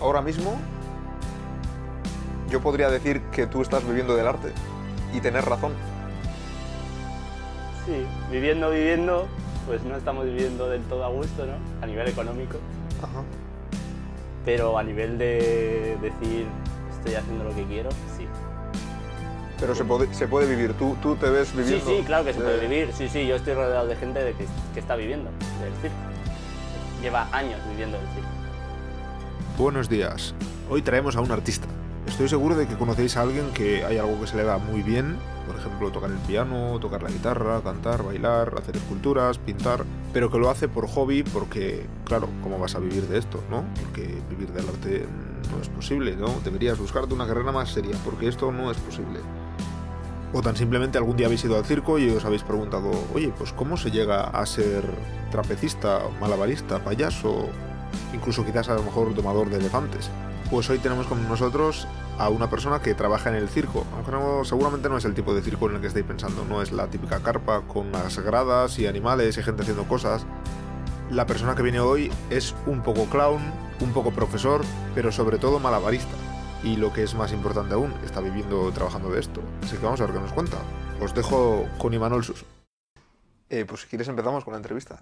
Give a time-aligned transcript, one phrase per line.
[0.00, 0.56] Ahora mismo,
[2.50, 4.52] yo podría decir que tú estás viviendo del arte
[5.14, 5.72] y tener razón.
[7.86, 9.26] Sí, viviendo, viviendo,
[9.66, 11.52] pues no estamos viviendo del todo a gusto, ¿no?
[11.82, 12.56] A nivel económico.
[13.02, 13.22] Ajá.
[14.44, 16.46] Pero a nivel de decir
[16.96, 18.26] estoy haciendo lo que quiero, sí.
[19.58, 20.74] Pero se puede, se puede vivir.
[20.74, 21.86] ¿Tú, tú te ves Sí, viviendo.
[21.86, 22.92] sí, claro que se de- puede vivir.
[22.92, 25.30] Sí, sí, yo estoy rodeado de gente de que, que está viviendo
[25.62, 25.96] del circo.
[27.00, 28.28] Lleva años viviendo del circo.
[29.58, 30.34] Buenos días.
[30.68, 31.66] Hoy traemos a un artista.
[32.06, 34.82] Estoy seguro de que conocéis a alguien que hay algo que se le da muy
[34.82, 35.16] bien,
[35.46, 40.36] por ejemplo, tocar el piano, tocar la guitarra, cantar, bailar, hacer esculturas, pintar, pero que
[40.36, 43.64] lo hace por hobby porque, claro, ¿cómo vas a vivir de esto, no?
[43.80, 45.06] Porque vivir del arte
[45.50, 46.34] no es posible, ¿no?
[46.44, 49.20] Deberías buscarte una carrera más seria, porque esto no es posible.
[50.34, 53.54] O tan simplemente algún día habéis ido al circo y os habéis preguntado, oye, pues
[53.54, 54.84] ¿cómo se llega a ser
[55.30, 57.48] trapecista, malabarista, payaso,
[58.12, 60.10] incluso quizás a lo mejor domador de elefantes?
[60.50, 64.44] Pues hoy tenemos con nosotros a una persona que trabaja en el circo, aunque no-
[64.44, 66.86] seguramente no es el tipo de circo en el que estáis pensando, no es la
[66.88, 70.24] típica carpa con unas gradas y animales y gente haciendo cosas.
[71.10, 73.40] La persona que viene hoy es un poco clown,
[73.80, 74.62] un poco profesor,
[74.94, 76.14] pero sobre todo malabarista.
[76.64, 79.40] Y lo que es más importante aún, está viviendo trabajando de esto.
[79.62, 80.56] Así que vamos a ver qué nos cuenta.
[81.00, 82.44] Os dejo con Imanol Suso.
[83.50, 85.00] Eh, pues si quieres empezamos con la entrevista.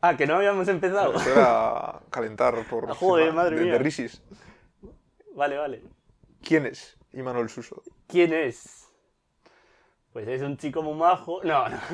[0.00, 1.14] Ah, que no habíamos empezado.
[1.16, 3.78] Esto era calentar por joder, madre de, de mía.
[3.78, 4.22] risis.
[5.34, 5.82] Vale, vale.
[6.42, 7.82] ¿Quién es Imanol Suso?
[8.06, 8.88] ¿Quién es?
[10.12, 11.42] Pues es un chico muy majo.
[11.44, 11.78] No, no.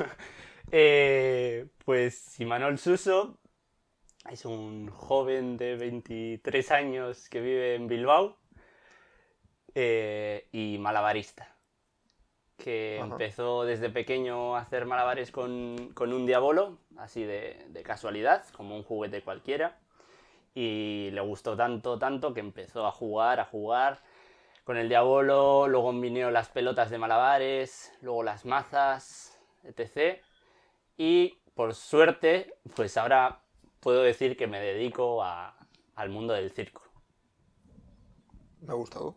[0.71, 3.37] Eh, pues Imanol Suso
[4.31, 8.35] es un joven de 23 años que vive en Bilbao
[9.75, 11.54] eh, y malabarista.
[12.57, 13.11] Que Ajá.
[13.11, 18.75] empezó desde pequeño a hacer malabares con, con un diabolo, así de, de casualidad, como
[18.75, 19.77] un juguete cualquiera.
[20.53, 23.99] Y le gustó tanto, tanto que empezó a jugar, a jugar
[24.63, 30.21] con el diabolo, luego vinieron las pelotas de malabares, luego las mazas, etc.
[30.97, 33.41] Y por suerte, pues ahora
[33.79, 35.55] puedo decir que me dedico a-
[35.95, 36.81] al mundo del circo.
[38.61, 39.15] Me ha gustado.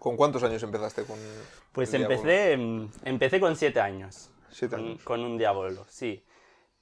[0.00, 1.16] ¿Con cuántos años empezaste con
[1.72, 2.54] Pues el empecé,
[3.04, 4.30] empecé con siete años.
[4.48, 5.04] Siete con, años.
[5.04, 6.24] con un diablo, sí.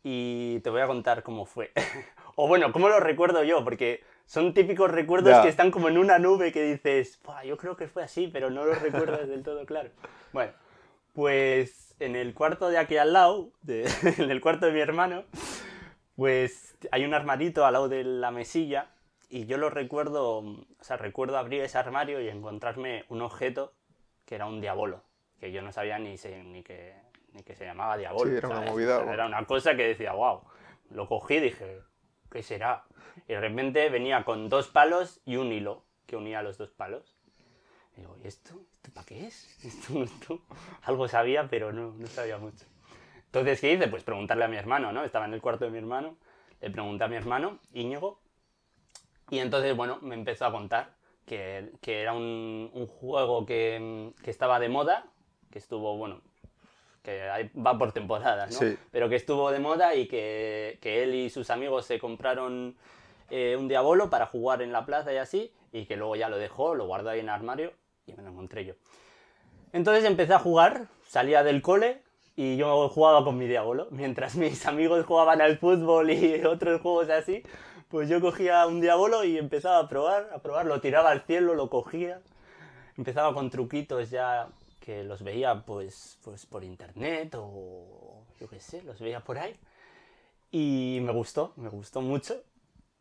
[0.03, 1.73] Y te voy a contar cómo fue.
[2.37, 5.43] o bueno, cómo lo recuerdo yo, porque son típicos recuerdos Ya.
[5.43, 8.51] que están como en una nube que dices, "Buah, yo creo que fue así, pero
[8.51, 9.91] no lo recuerdas del todo claro.
[10.33, 10.53] Bueno,
[11.15, 13.83] pues en el cuarto de aquí al lado, de-
[14.19, 15.25] en el cuarto de mi hermano,
[16.17, 18.91] pues hay un armarito al lado de la mesilla
[19.29, 23.73] y yo lo recuerdo, o sea, recuerdo abrir ese armario y encontrarme un objeto
[24.25, 25.03] que era un diabolo,
[25.41, 26.95] que yo no sabía ni, se- ni, que,
[27.33, 28.31] ni que se llamaba diabolo.
[28.31, 30.43] Sí, era una movida, O sea, Era una cosa que decía, wow,
[30.91, 31.81] lo cogí y dije,
[32.31, 32.85] ¿qué será?
[33.27, 37.17] Y de repente venía con dos palos y un hilo que unía los dos palos.
[37.97, 38.55] Y digo, ¿y esto?
[38.77, 39.65] ¿Esto para qué es?
[39.65, 40.41] Esto, esto.
[40.83, 42.65] Algo sabía, pero no, no sabía mucho.
[43.27, 43.89] Entonces, ¿qué hice?
[43.89, 45.05] Pues preguntarle a mi hermano, ¿no?
[45.05, 46.17] Estaba en el cuarto de mi hermano.
[46.61, 48.21] Le pregunté a mi hermano, Íñigo.
[49.31, 50.95] Y entonces, bueno, me empezó a contar
[51.27, 55.07] que, que era un, un juego que, que estaba de moda,
[55.51, 56.23] que estuvo, bueno,
[57.03, 58.59] que va por temporadas, ¿no?
[58.59, 58.77] Sí.
[58.91, 62.77] Pero que estuvo de moda y que, que él y sus amigos se compraron
[63.31, 66.39] eh, un diabolo para jugar en la plaza y así, y que luego ya lo
[66.39, 67.73] dejó, lo guardó ahí en el armario
[68.07, 68.75] y me lo encontré yo.
[69.73, 72.03] Entonces empecé a jugar, salía del cole
[72.37, 73.89] y yo jugaba con mi diabolo.
[73.91, 77.43] Mientras mis amigos jugaban al fútbol y otros juegos así,
[77.89, 81.55] pues yo cogía un diabolo y empezaba a probar, a probar, lo tiraba al cielo,
[81.55, 82.21] lo cogía.
[82.97, 84.49] Empezaba con truquitos ya
[84.81, 89.57] que los veía pues, pues por internet o yo qué sé, los veía por ahí.
[90.51, 92.43] Y me gustó, me gustó mucho.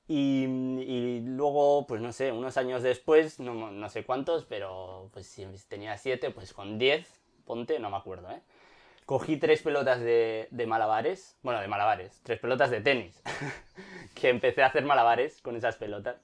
[0.10, 5.46] Y, luego, pues no sé, unos años después, no, no sé cuántos, pero pues si
[5.68, 7.08] tenía siete, pues con diez,
[7.46, 8.42] ponte, no me acuerdo, ¿eh?
[9.08, 13.24] Cogí tres pelotas de, de malabares, bueno, de malabares, tres pelotas de tenis,
[14.16, 16.18] que empecé a hacer malabares con esas pelotas.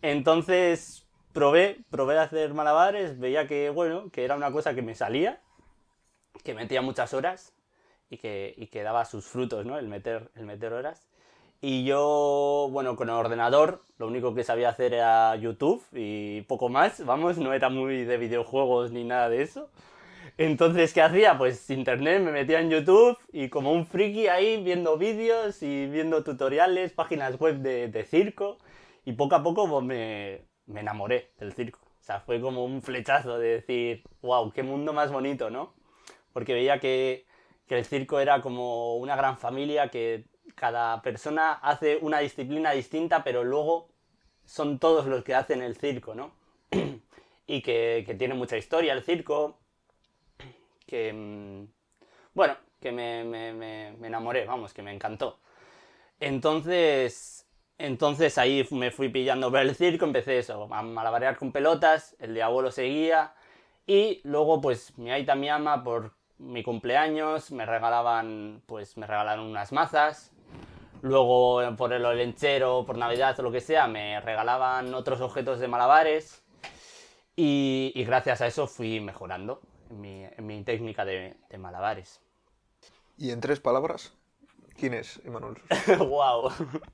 [0.00, 4.94] Entonces probé, probé a hacer malabares, veía que, bueno, que era una cosa que me
[4.94, 5.40] salía,
[6.44, 7.52] que metía muchas horas
[8.10, 9.76] y que, y que daba sus frutos, ¿no?
[9.76, 11.08] El meter, el meter horas.
[11.60, 16.68] Y yo, bueno, con el ordenador, lo único que sabía hacer era YouTube y poco
[16.68, 19.68] más, vamos, no era muy de videojuegos ni nada de eso.
[20.38, 21.36] Entonces, ¿qué hacía?
[21.36, 26.24] Pues internet, me metía en YouTube y como un friki ahí viendo vídeos y viendo
[26.24, 28.58] tutoriales, páginas web de, circo
[29.04, 31.80] y poco a poco pues, me, me enamoré del circo.
[31.82, 35.74] O sea, fue como un flechazo de decir, wow, qué mundo más bonito, ¿no?
[36.32, 37.26] Porque veía que,
[37.68, 40.24] que el circo era como una gran familia que
[40.56, 43.88] cada persona hace una disciplina distinta, pero luego
[44.44, 46.32] son todos los que hacen el circo, ¿no?
[47.46, 49.61] y que, que tiene mucha historia el circo,
[50.92, 51.64] que, mm,
[52.34, 55.38] bueno, que me, me- me- enamoré, vamos, que me encantó.
[56.20, 57.46] Entonces,
[57.78, 62.34] entonces ahí me fui pillando ver el circo, empecé eso, a malabarear con pelotas, el
[62.34, 63.34] de abuelo seguía,
[63.86, 69.46] y luego pues mi aita mi ama por mi cumpleaños me regalaban, pues me regalaron
[69.46, 70.30] unas mazas,
[71.02, 75.68] Luego, por el lenchero, por Navidad o lo que sea, me regalaban otros objetos de
[75.68, 76.42] malabares.
[77.36, 79.60] Y, gracias a eso fui mejorando
[79.92, 82.20] mi, técnica de, de malabares.
[83.16, 84.12] Y en tres palabras,
[84.76, 85.56] ¿quién es Emanuel?
[85.98, 86.50] ¡Wow!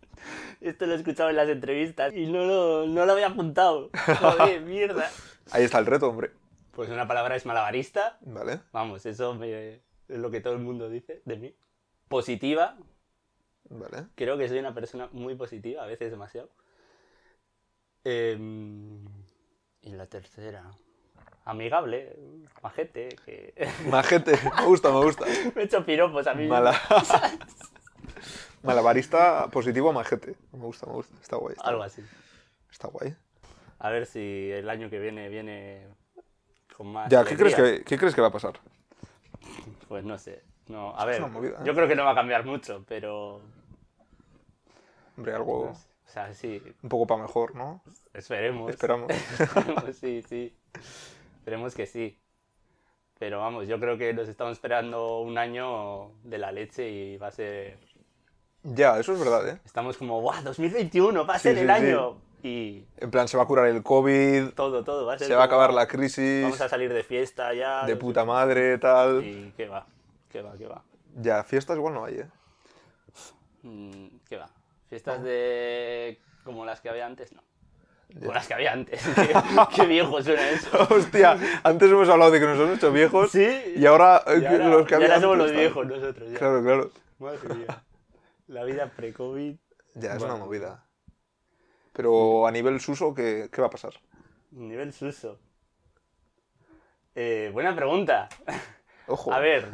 [0.61, 3.91] Esto lo he escuchado en las entrevistas y no lo, no lo había apuntado.
[4.21, 5.11] Joder, mierda.
[5.53, 6.33] Ahí está el reto, hombre.
[6.73, 8.19] Pues una palabra es malabarista.
[8.23, 8.61] ¿Vale?
[8.73, 9.75] Vamos, eso me-
[10.09, 11.55] es lo que todo el mundo dice de mí.
[12.09, 12.77] Positiva,
[13.71, 14.07] ¿Vale?
[14.15, 16.51] Creo que soy una persona muy positiva, a veces demasiado.
[18.05, 19.05] Em,
[19.83, 20.71] y la tercera,
[21.49, 22.15] amigable,
[22.63, 23.55] majete, que
[23.91, 25.25] Majete, me gusta, me gusta.
[25.55, 26.47] me he hecho piropos a mí.
[26.47, 26.79] Mala...
[28.63, 30.35] Malabarista positivo majete.
[30.53, 31.15] Me gusta, me gusta.
[31.23, 31.55] Está guay.
[31.55, 32.03] Está, Algo así.
[32.71, 33.17] está guay.
[33.79, 35.87] A ver si el año que viene viene
[36.77, 37.09] con más.
[37.09, 38.55] Ya, ¿qué crees, que, ¿qué crees que va a pasar?
[39.89, 40.43] Pues no sé.
[40.67, 41.63] No, a ver, movida, ¿eh?
[41.65, 43.41] yo creo que no va a cambiar mucho, pero.
[45.17, 47.81] Hombre, algo O sea, sí, un poco para mejor, ¿no?
[48.13, 48.71] esperemos.
[48.71, 49.09] Esperamos.
[49.11, 50.55] Esperemos, sí, sí.
[51.39, 52.19] Esperemos que sí.
[53.19, 57.29] Pero vamos, yo creo que nos estamos esperando un año de la leche y va
[57.29, 57.79] a ser.
[58.63, 59.61] Ya, eso es verdad, ¿eh?
[59.65, 60.43] Estamos como, ¡guau!
[60.43, 61.73] 2021, va a ser sí, el sí.
[61.73, 62.17] año.
[62.43, 65.05] Y En plan, se va a curar el COVID, todo, todo.
[65.07, 67.85] Va a ser se va a acabar la crisis, Vamos a salir de fiesta ya.
[67.85, 69.25] de puta madre, tal.
[69.25, 69.87] Y qué va,
[70.31, 70.85] qué va, qué va.
[71.17, 72.29] Ya, fiestas igual no hay, ¿eh?
[73.63, 74.49] Mm, ¿Qué va?
[74.89, 76.21] Fiestas de.
[76.45, 77.43] como las que había antes, no.
[78.17, 79.03] Como las que había antes.
[79.15, 79.33] qué,
[79.77, 80.69] qué viejo suena eso.
[80.91, 83.75] Hostia, antes hemos hablado de que nos hemos hecho viejos Sí.
[83.77, 86.31] y ahora, eh, Y ahora, los que había somos antes, los viejos nosotros.
[86.33, 86.39] Ya.
[86.39, 86.91] Claro, claro.
[87.19, 87.85] Madre mía.
[88.47, 89.57] La vida pre-COVID.
[89.95, 90.35] Ya, es Bueno.
[90.37, 90.85] una movida.
[91.93, 93.93] Pero a nivel suso, ¿qué, qué va a pasar?
[94.53, 95.39] Nivel suso.
[97.15, 98.29] Eh, buena pregunta.
[99.07, 99.33] Ojo.
[99.33, 99.67] A ver.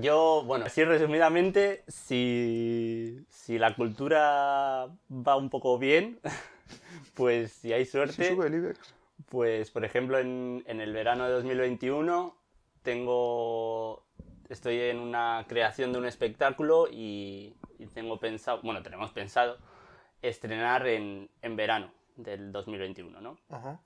[0.00, 6.20] Yo, bueno, así resumidamente, si, si la cultura va un poco bien,
[7.18, 8.94] pues si hay Si suerte, sube el IBEX.
[9.28, 12.34] pues por ejemplo en, en el verano de 2021
[12.82, 14.04] tengo,
[14.48, 19.58] estoy en una creación de un espectáculo y, y tengo pensado, bueno, tenemos pensado
[20.22, 23.38] estrenar en, en verano del 2021, ¿no?
[23.50, 23.80] Ajá.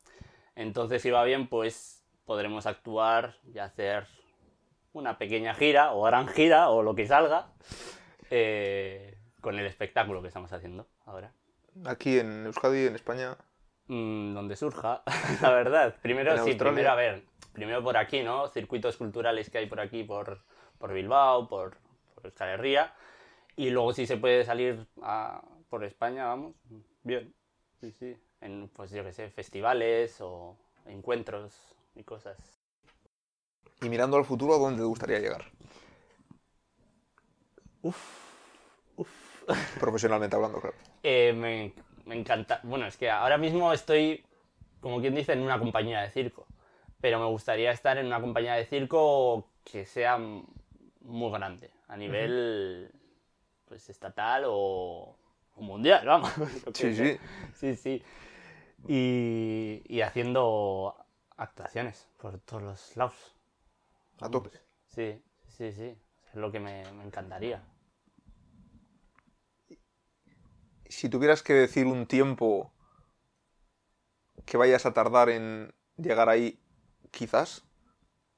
[0.55, 4.07] Entonces, si va bien, pues podremos actuar y hacer
[4.93, 7.49] una pequeña gira o gran gira o lo que salga
[8.31, 11.33] eh, con el espectáculo que estamos haciendo ahora.
[11.93, 13.37] Aquí en Euskadi, en España.
[13.89, 15.03] Mm, donde surja,
[15.43, 15.97] la verdad.
[16.03, 18.49] Primero, sí, primero a ver, primero por aquí, ¿no?
[18.49, 20.41] Circuitos culturales que hay por aquí, por,
[20.79, 21.77] por Bilbao, por,
[22.15, 22.95] por Euskal Herria.
[23.57, 26.55] Y luego si se puede salir a- por España, vamos,
[27.03, 27.35] bien.
[27.81, 28.17] Sí, sí.
[28.41, 32.39] En, pues yo qué sé, festivales o encuentros y cosas.
[33.83, 35.45] Y mirando al futuro, ¿a dónde te gustaría llegar?
[39.79, 40.77] Profesionalmente hablando, claro.
[41.03, 41.73] Eh, me,
[42.07, 42.61] me encanta.
[42.63, 44.25] Bueno, es que ahora mismo estoy,
[44.81, 46.47] como quien dice, en una compañía de circo.
[47.01, 52.91] Pero me gustaría estar en una compañía de circo que sea muy grande, a nivel
[53.67, 55.17] pues estatal o,
[55.57, 56.31] o mundial, vamos.
[56.75, 57.19] sí.
[57.55, 58.03] Sí, sí.
[58.87, 60.95] Y, y haciendo
[61.37, 63.35] actuaciones por todos los lados.
[64.21, 64.51] A tope.
[64.87, 65.97] Sí, sí, sí.
[66.29, 67.63] Es lo que me, me encantaría.
[70.93, 72.71] Si tuvieras que decir un tiempo
[74.45, 76.59] que vayas a tardar en llegar ahí,
[77.11, 77.65] quizás,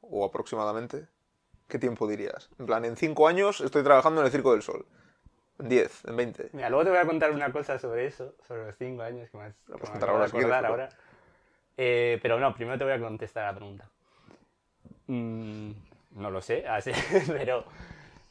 [0.00, 1.08] o aproximadamente,
[1.68, 2.50] ¿qué tiempo dirías?
[2.61, 4.87] En plan, en cinco años estoy trabajando en el Circo del Sol.
[5.58, 6.50] En 10, en 20.
[6.52, 9.37] Mira, luego te voy a contar una cosa sobre eso, sobre los cinco años que
[9.37, 10.94] me, has- puedes que ahora si quieres.
[11.76, 13.90] Eh, pero no, primero te voy a contestar la pregunta.
[15.08, 15.73] Mm,
[16.12, 16.92] no lo sé, así,
[17.26, 17.64] pero,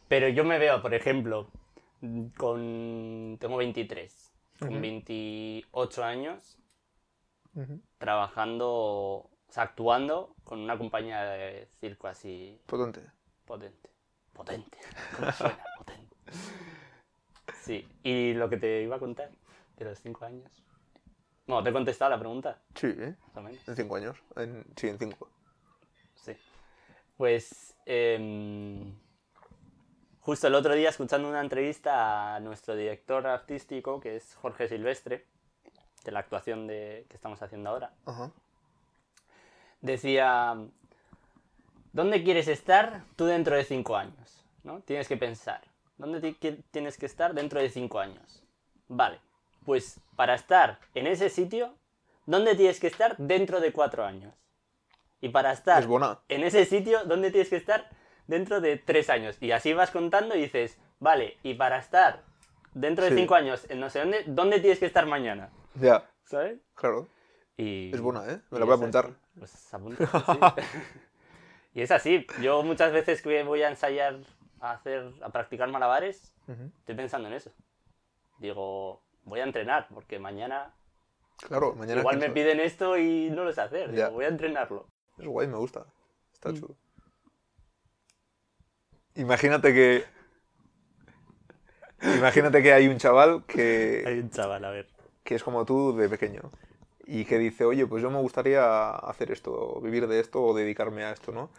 [0.07, 1.47] pero yo me veo, por ejemplo,
[2.37, 3.37] con...
[3.39, 4.81] Tengo 23, con Ujú.
[4.81, 6.57] 28 años,
[7.55, 7.79] Ujú.
[7.97, 13.01] trabajando, o sea, actuando con una compañía de circo así Potente.
[13.45, 13.89] Potente.
[14.33, 14.77] Potente.
[15.15, 15.63] ¿Cómo suena?
[15.77, 16.15] Potente.
[17.63, 19.29] Sí, y lo que te iba a contar
[19.77, 20.63] de los cinco años.
[21.45, 23.15] Bueno, te he contestado la pregunta, Sí, ¿eh?
[23.67, 24.17] En cinco años.
[24.35, 24.65] En...
[24.75, 25.29] Sí, en cinco.
[26.15, 26.33] Sí.
[27.17, 28.93] Pues, em,
[30.23, 35.25] justo el otro día, escuchando una entrevista a nuestro director artístico, que es Jorge Silvestre,
[36.05, 38.31] de la actuación de, que estamos haciendo ahora, Ajá.
[39.81, 40.55] decía,
[41.91, 44.43] ¿dónde quieres estar tú dentro de cinco años?
[44.63, 44.79] ¿No?
[44.81, 45.61] Tienes que pensar,
[45.97, 46.33] ¿dónde
[46.71, 48.43] tienes que estar dentro de cinco años?
[48.87, 49.19] Vale,
[49.65, 51.73] pues para estar en ese sitio,
[52.25, 54.33] ¿dónde tienes que estar dentro de cuatro años?
[55.19, 55.87] Y para estar Es
[56.29, 57.89] en ese sitio, ¿dónde tienes que estar
[58.27, 59.37] dentro de tres años?
[59.41, 62.23] Y así vas contando y dices, vale, y para estar
[62.73, 63.17] dentro de Sí.
[63.17, 65.49] cinco años en no sé dónde, ¿dónde tienes que estar mañana?
[65.75, 66.59] Ya, ¿Sabes?
[66.75, 67.07] claro.
[67.57, 68.39] Y, Es buena, ¿eh?
[68.49, 69.05] Me la voy a apuntar.
[69.05, 69.15] así.
[69.37, 70.39] Pues apunta, sí.
[71.75, 72.25] y es así.
[72.41, 74.17] Yo muchas veces que voy a ensayar
[74.59, 76.33] a hacer, a practicar malabares,
[76.79, 77.51] estoy pensando en eso.
[78.39, 80.73] Digo, voy a entrenar porque mañana
[81.47, 83.91] Claro, mañana igual me piden esto y no lo sé hacer.
[83.91, 84.87] Digo, voy a entrenarlo.
[85.17, 85.85] Es guay, me gusta.
[86.33, 86.55] Está Mm.
[86.59, 86.75] chulo.
[89.15, 90.05] Imagínate que.
[92.01, 94.87] Imagínate que hay un chaval que, Hay un chaval, a ver.
[95.23, 96.41] que es como tú de pequeño
[97.05, 101.03] y que dice, oye, pues yo me gustaría hacer esto, vivir de esto o dedicarme
[101.03, 101.49] a esto, ¿no?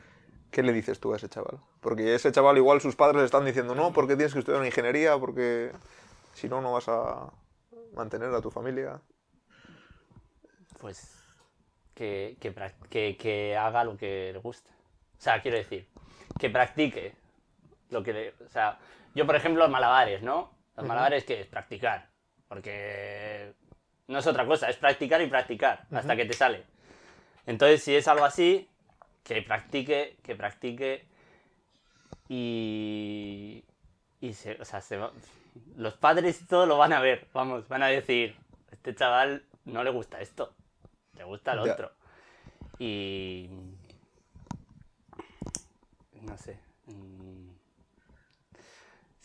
[0.50, 1.58] ¿Qué le dices tú a ese chaval?
[1.80, 4.68] Porque ese chaval igual sus padres le están diciendo, no, porque tienes que estudiar una
[4.68, 5.72] ingeniería, porque
[6.34, 7.30] si no, no vas a
[7.94, 9.00] mantener a tu familia.
[10.80, 11.16] Pues
[11.94, 12.54] que, que,
[12.90, 14.70] que- que haga lo que le guste.
[15.18, 15.86] O sea, quiero decir,
[16.38, 17.14] que practique
[17.90, 18.34] lo que le...
[18.44, 18.78] O sea,
[19.14, 20.52] yo por ejemplo, malabares, ¿no?
[20.76, 21.46] Los malabares, ¿qué es?
[21.46, 22.08] Practicar.
[22.48, 23.52] Porque
[24.08, 26.64] no es otra cosa, es practicar y practicar hasta que te sale.
[27.46, 28.68] Entonces, si es algo así,
[29.22, 31.06] que practique, que practique
[32.28, 33.64] y...
[34.20, 35.12] Y se, o sea, se va-
[35.76, 38.34] los padres y todo lo van a ver, vamos, van a decir,
[38.72, 40.54] este chaval no le gusta esto,
[41.16, 41.72] le gusta lo Ya.
[41.74, 41.92] otro.
[42.78, 43.48] Y...
[46.22, 46.58] No sé.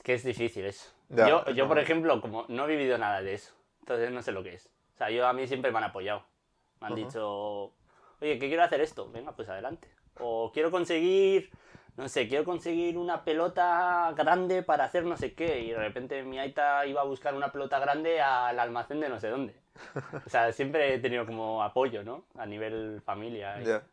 [0.10, 0.92] Que es difícil eso.
[1.10, 4.32] Ya, yo, yo, por ejemplo, como no he vivido nada de eso, entonces no sé
[4.32, 4.66] lo que es.
[4.96, 6.24] O sea, yo a mí siempre me han apoyado.
[6.82, 7.66] Me han dicho,
[8.20, 9.88] oye, que quiero hacer esto, venga, pues adelante.
[10.20, 11.52] O quiero conseguir,
[11.96, 15.60] no sé, quiero conseguir una pelota grande para hacer no sé qué.
[15.60, 19.20] Y de repente mi aita iba a buscar una pelota grande al almacén de no
[19.20, 19.54] sé dónde.
[20.26, 22.26] O sea, siempre he tenido como apoyo, ¿no?
[22.36, 23.62] A nivel familia.
[23.62, 23.84] y- Ya.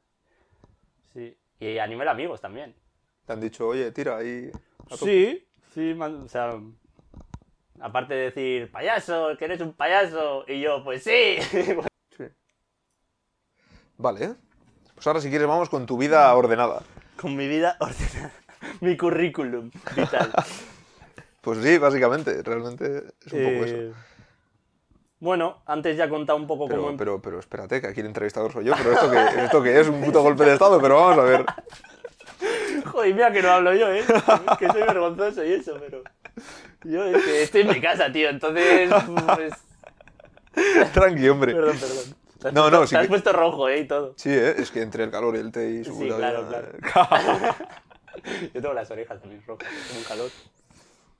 [1.12, 1.36] Sí.
[1.60, 2.74] Y a nivel amigos también.
[3.26, 4.50] Te han dicho, oye, tira ahí.
[4.86, 5.04] a tope".
[5.04, 5.45] Sí,
[5.76, 6.54] sí, man- o sea,
[7.80, 11.36] aparte de decir, payaso, que eres un payaso, y yo, pues sí.
[12.16, 12.24] Sí.
[13.98, 14.34] Vale.
[14.94, 16.80] Pues ahora si quieres vamos con tu vida ordenada.
[17.20, 18.32] Con mi vida ordenada,
[18.80, 20.32] mi currículum vital.
[21.42, 23.76] Pues sí, básicamente, realmente es un poco eso.
[23.76, 23.92] Eh,
[25.20, 26.90] Bueno, antes ya he contado un poco Pero, cómo...
[26.90, 29.78] em- pero, pero espérate, que aquí el entrevistador soy yo, pero esto que, esto que
[29.80, 31.44] es un puto golpe de estado, pero vamos a ver.
[32.96, 34.02] Joder, mira que no hablo yo, ¿eh?
[34.58, 36.02] que soy vergonzoso y eso, pero...
[36.84, 38.90] Yo es que estoy en mi casa, tío, entonces...
[39.34, 39.52] Pues...
[40.94, 41.52] Tranqui, hombre.
[41.54, 42.14] Perdón, perdón.
[42.40, 43.80] Te has No, puesto- no, sí Te has que- puesto rojo, ¿eh?
[43.80, 44.14] Y todo.
[44.16, 44.54] Sí, ¿eh?
[44.56, 47.56] es que entre el calor el té y su Sí, puta claro, vida-
[48.54, 50.30] Yo tengo las orejas también rojas, tengo un calor.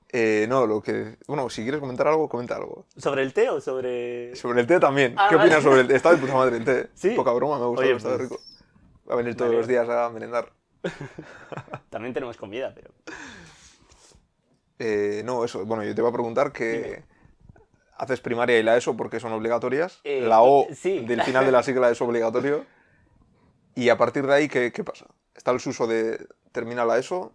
[0.09, 1.17] Eh, no, lo que...
[1.27, 2.87] Bueno, si quieres comentar algo, comenta algo.
[2.97, 4.35] ¿Sobre el té o sobre...?
[4.35, 5.13] Sobre el té también.
[5.15, 5.49] Ah, ¿Qué vale.
[5.49, 5.95] opinas sobre el té?
[5.95, 6.89] Está de puta madre el té.
[6.95, 7.09] Sí.
[7.11, 8.39] Poca broma, me ha gustado, Oye, está pues, rico.
[9.07, 10.49] Va a venir todos me los días a merendar.
[11.89, 12.91] También tenemos comida, pero...
[14.79, 15.65] Eh, no, eso.
[15.65, 17.03] Bueno, yo te iba a preguntar que...
[17.99, 20.01] ¿Haces primaria y la ESO porque son obligatorias?
[20.03, 20.99] Eh, la O sí.
[20.99, 22.63] del final de la sigla es obligatorio.
[23.73, 25.07] Y a partir de ahí, ¿qué, qué pasa?
[25.33, 27.33] Está el suso de termina la ESO.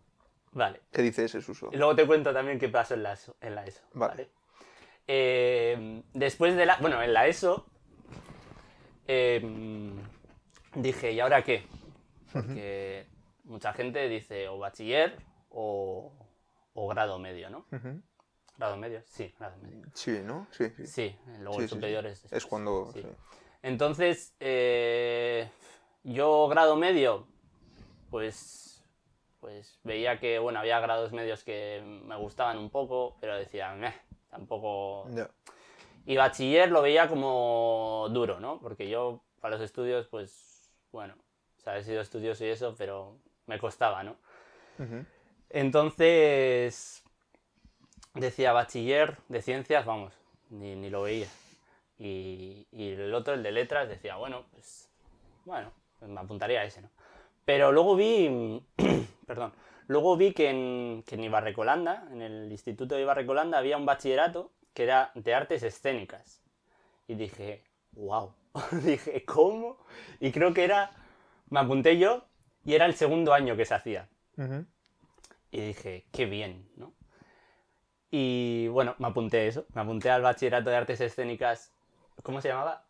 [0.52, 0.80] Vale.
[0.92, 1.68] ¿Qué dice ese suso?
[1.73, 3.35] Y luego te cuento también qué pasó en la ESO.
[3.40, 4.12] En la ESO Vale.
[4.12, 4.30] ¿vale?
[5.09, 6.76] Eh, después de la...
[6.76, 7.66] Bueno, en la ESO...
[9.09, 9.92] eh,
[10.76, 11.66] dije, ¿y ahora qué?
[12.32, 13.06] Porque
[13.44, 15.16] mucha gente dice o bachiller
[15.50, 16.12] o,
[16.75, 17.66] o grado medio, ¿no?
[18.56, 19.87] Grado medio, sí, grado medio.
[19.94, 20.46] Sí, ¿no?
[20.50, 20.87] Sí, sí.
[20.87, 21.75] Sí, luego Sí, el sí.
[21.75, 22.46] superior es...
[22.46, 22.92] Cuando...
[23.62, 25.49] Entonces, eh,
[26.02, 27.26] yo grado medio,
[28.11, 28.84] pues,
[29.40, 33.94] pues veía que, bueno, había grados medios que me gustaban un poco, pero decía, "Meh,
[34.30, 35.08] tampoco...
[36.04, 38.58] Y bachiller lo veía como duro, ¿no?
[38.61, 41.14] Porque yo, para los estudios, pues, bueno,
[41.56, 43.18] o sea, he sido estudioso y eso, pero
[43.52, 44.16] me costaba, ¿no?
[45.50, 47.04] Entonces,
[48.14, 50.14] decía bachiller de ciencias, vamos,
[50.49, 51.28] ni, ni lo veía.
[51.99, 54.90] Y, y el otro, el de letras, decía, bueno, pues,
[55.44, 56.88] bueno, pues me apuntaría a ese, ¿no?
[57.44, 58.62] Pero luego vi,
[59.26, 59.52] perdón,
[59.87, 64.50] luego vi que en, que en Ibarrecolanda, en el Instituto de Ibarrecolanda, había un bachillerato
[64.73, 66.42] que era de artes escénicas.
[67.06, 68.32] Y dije, wow,
[68.82, 69.76] dije, ¿cómo?
[70.21, 70.90] Y creo que era,
[71.50, 72.25] me apunté yo
[72.64, 74.09] y era el segundo año que se hacía.
[75.50, 76.92] Y dije, qué bien, ¿no?
[78.11, 81.73] Y bueno, me apunté a eso, me apunté al bachillerato de artes escénicas
[82.23, 82.85] ¿cómo se llamaba?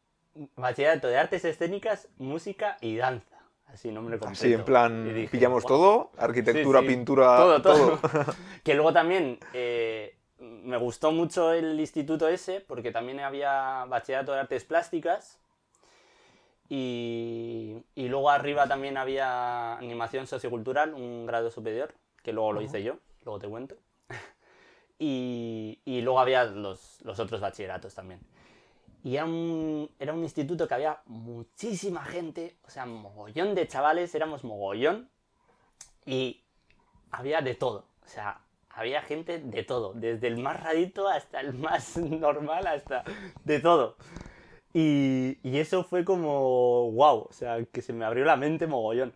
[0.57, 3.37] Bachillerato de Artes Escénicas, Música y Danza.
[3.67, 4.45] Así, nombre completo.
[4.45, 6.95] Así, en plan, dije, pillamos todo, arquitectura, Sí, sí.
[6.95, 7.99] pintura, todo, todo.
[7.99, 8.25] todo.
[8.65, 14.41] que luego también eh, me gustó mucho el instituto ese, porque también había bachillerato de
[14.41, 15.39] artes plásticas.
[16.69, 22.83] Y, y luego arriba también había animación sociocultural, un grado superior, que luego lo hice
[22.83, 23.77] yo, luego te cuento.
[24.99, 28.21] Y, y luego había los, los otros bachilleratos también.
[29.05, 34.15] Y era un, era un instituto que había muchísima gente, o sea, mogollón de chavales,
[34.15, 35.11] éramos mogollón.
[36.07, 36.45] Y
[37.11, 37.87] había de todo.
[38.05, 39.93] O sea, había gente de todo.
[39.95, 43.03] Desde el más radito hasta el más normal, hasta
[43.45, 43.97] de todo.
[44.75, 47.27] Y, y eso fue como wow.
[47.29, 49.13] O sea, que se me abrió la mente mogollón.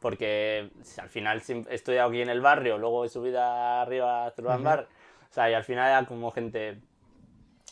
[0.00, 4.88] Porque al final he estudiado aquí en el barrio, luego he subido arriba a Zurbarbar.
[5.30, 6.80] O sea, y al final era como gente.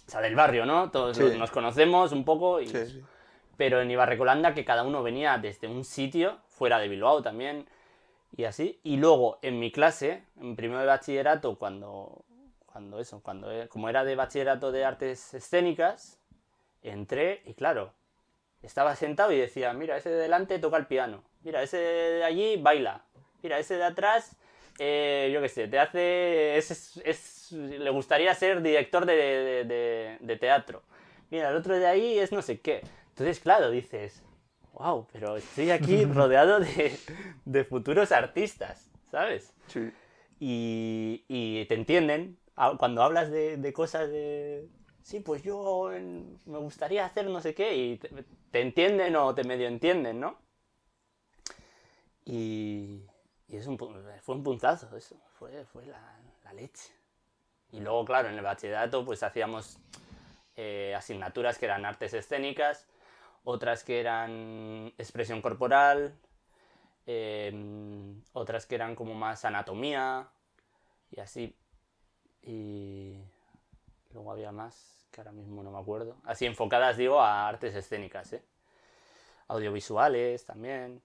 [0.07, 0.91] O sea, del barrio, ¿no?
[0.91, 1.23] Todos Sí.
[1.23, 3.03] nos- nos conocemos un poco y Sí, sí.
[3.57, 7.67] pero en Ibarrecolanda que cada uno venía desde un sitio, fuera de Bilbao también,
[8.37, 8.79] y así.
[8.85, 12.25] Y luego en mi clase, en primero de bachillerato, cuando,
[12.67, 16.18] cuando eso, cuando e- como era de bachillerato de artes escénicas,
[16.83, 17.93] entré y claro,
[18.63, 22.57] estaba sentado y decía, mira, ese de delante toca el piano, mira, ese de allí
[22.57, 23.05] baila,
[23.43, 24.37] mira, ese de atrás,
[24.79, 29.65] eh, yo qué sé, te hace, es, es- es- le gustaría ser director de, de-
[29.65, 30.83] de- de teatro.
[31.31, 32.83] Mira, el otro de ahí es no sé qué.
[33.11, 34.23] Entonces, claro, dices,
[34.75, 36.97] wow, pero estoy aquí rodeado de,
[37.45, 39.53] de futuros artistas, ¿sabes?
[39.67, 39.91] Sí.
[40.41, 42.39] y, y te entienden
[42.79, 44.69] cuando hablas de, de cosas de
[45.09, 45.91] sí pues yo
[46.45, 50.37] me gustaría hacer no sé qué y te, entienden o te medio entienden no
[52.27, 53.07] y,
[53.49, 53.79] y es un,
[54.21, 56.93] fue un puntazo eso fue, fue la, la leche.
[57.73, 59.79] Y luego claro en el bachillerato pues hacíamos
[60.57, 62.87] eh, asignaturas que eran artes escénicas
[63.45, 66.19] otras que eran expresión corporal
[67.07, 70.29] em, otras que eran como más anatomía
[71.11, 71.57] y así.
[72.43, 73.23] Y
[74.13, 76.17] luego había más que ahora mismo no me acuerdo.
[76.25, 78.43] Así enfocadas, digo, a artes escénicas, ¿eh?
[79.49, 81.03] Audiovisuales también.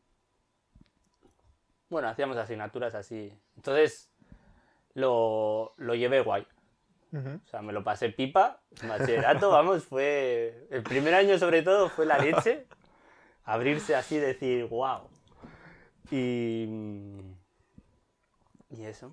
[1.90, 3.36] Bueno, hacíamos asignaturas así.
[3.56, 4.12] Entonces
[4.94, 6.46] lo, lo llevé guay.
[7.16, 8.62] O sea, me lo pasé pipa.
[8.88, 10.68] Bachillerato, vamos, fue.
[10.72, 12.66] El primer año, sobre todo, fue la leche.
[13.46, 15.10] Abrirse así, decir, wow.
[16.10, 16.68] Y.
[18.72, 19.12] Y eso.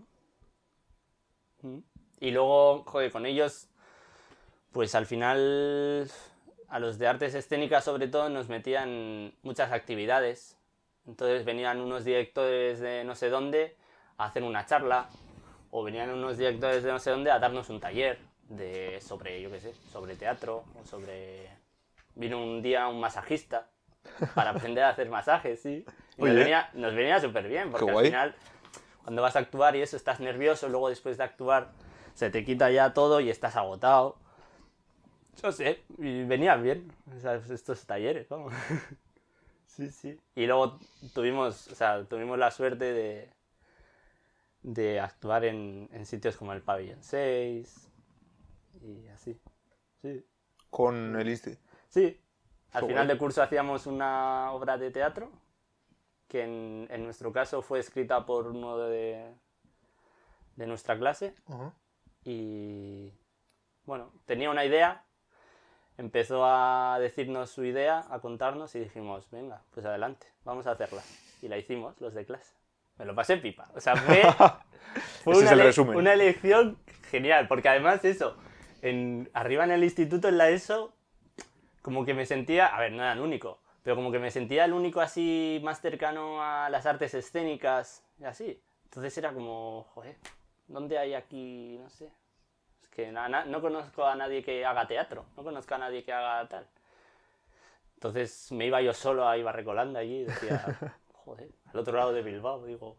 [1.61, 1.79] Mm.
[2.21, 3.69] Y luego, joder, con ellos,
[4.73, 6.11] pues al final,
[6.69, 10.57] a los de artes escénicas, sobre todo, nos metían muchas actividades.
[11.07, 13.77] Entonces venían unos directores de no sé dónde
[14.17, 15.09] a hacer una charla
[15.71, 19.51] o venían unos directores de no sé dónde a darnos un taller de sobre, yo
[19.51, 21.49] qué sé, sobre teatro o sobre...
[22.15, 23.69] Vino un día un masajista
[24.35, 25.85] para aprender a hacer masajes, sí.
[26.19, 28.35] Y nos venía, nos venía súper bien, porque al final,
[29.05, 31.71] cuando vas a actuar y eso, estás nervioso, luego después de actuar
[32.15, 34.19] se te quita ya todo y estás agotado.
[35.43, 38.53] Yo sé, y venían bien o sea, estos talleres, vamos.
[39.67, 40.19] Sí, sí.
[40.35, 40.79] Y luego
[41.15, 43.31] tuvimos, o sea, tuvimos la suerte de,
[44.63, 47.89] de actuar en, en sitios como el Pabellón 6
[48.83, 49.41] y así.
[50.03, 50.27] Sí.
[50.71, 51.57] Con el ISTE.
[51.89, 52.21] Sí.
[52.73, 53.15] Al final guay.
[53.15, 55.31] de curso hacíamos una obra de teatro
[56.29, 59.35] que en, en nuestro caso fue escrita por uno de,
[60.57, 61.35] de nuestra clase
[62.25, 63.13] y
[63.85, 65.05] bueno, tenía una idea,
[66.01, 71.03] empezó a decirnos su idea, a contarnos y dijimos, venga, pues adelante, vamos a hacerla.
[71.43, 72.55] Y la hicimos, los de clase.
[72.97, 73.69] Me lo pasé pipa.
[73.75, 74.23] O sea, fue,
[75.25, 75.97] fue es una, resumen.
[75.97, 76.79] una elección
[77.11, 78.37] genial, porque además eso,
[78.81, 80.95] en, arriba en el instituto, en la ESO,
[81.83, 84.65] como que me sentía, a ver, no era el único, pero como que me sentía
[84.65, 88.63] el único así más cercano a las artes escénicas y así.
[88.85, 90.17] Entonces era como, joder,
[90.67, 92.11] ¿dónde hay aquí, no sé?
[92.91, 96.47] Que na- no conozco a nadie que haga teatro, no conozco a nadie que haga
[96.49, 96.67] tal.
[97.95, 100.65] Entonces me iba yo solo a Ibarrecolanda allí y decía,
[101.13, 102.97] joder, al otro lado de Bilbao, digo,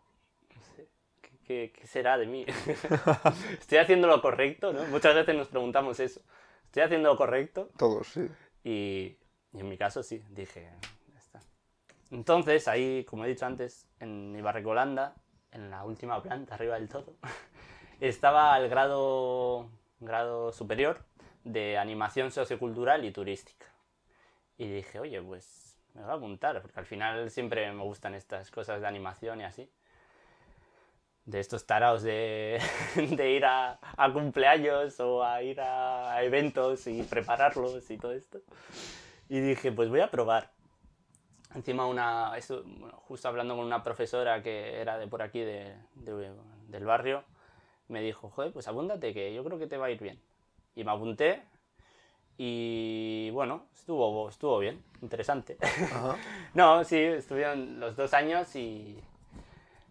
[0.56, 0.88] no sé,
[1.22, 2.46] ¿qué, qué- qué será de mí?
[3.60, 4.72] ¿Estoy haciendo lo correcto?
[4.74, 4.86] ¿no?
[4.88, 6.22] Muchas veces nos preguntamos eso.
[6.66, 7.70] ¿Estoy haciendo lo correcto?
[7.78, 8.30] Todos, sí.
[8.64, 9.18] Y,
[9.54, 10.72] y en mi caso sí, dije,
[11.12, 11.42] ya está.
[12.12, 15.16] Entonces, ahí, como he dicho antes, en Ibarrecolanda,
[15.52, 17.16] en la última planta, arriba del todo,
[18.00, 19.70] estaba el grado,
[20.02, 21.06] grado superior
[21.44, 23.68] de animación sociocultural y turística.
[24.58, 28.52] Y dije, oye, pues me voy a apuntar, porque al final siempre me gustan estas
[28.52, 29.70] cosas de animación y así.
[31.26, 32.60] de estos taraos de,
[33.36, 38.42] ir a, a cumpleaños o a ir a, eventos y prepararlos y todo esto.
[39.30, 40.52] Y dije, pues voy a probar.
[41.56, 42.64] Encima una, eso,
[43.08, 47.26] justo hablando con una profesora que era de por aquí, de- del barrio,
[47.92, 50.20] me dijo, joder, pues apúntate que yo creo que te va a ir bien.
[50.76, 51.42] Y me apunté
[52.38, 55.58] y bueno, estuvo, estuvo bien, interesante.
[55.62, 56.18] Ajá.
[56.54, 58.98] no, sí, estuvieron los dos años y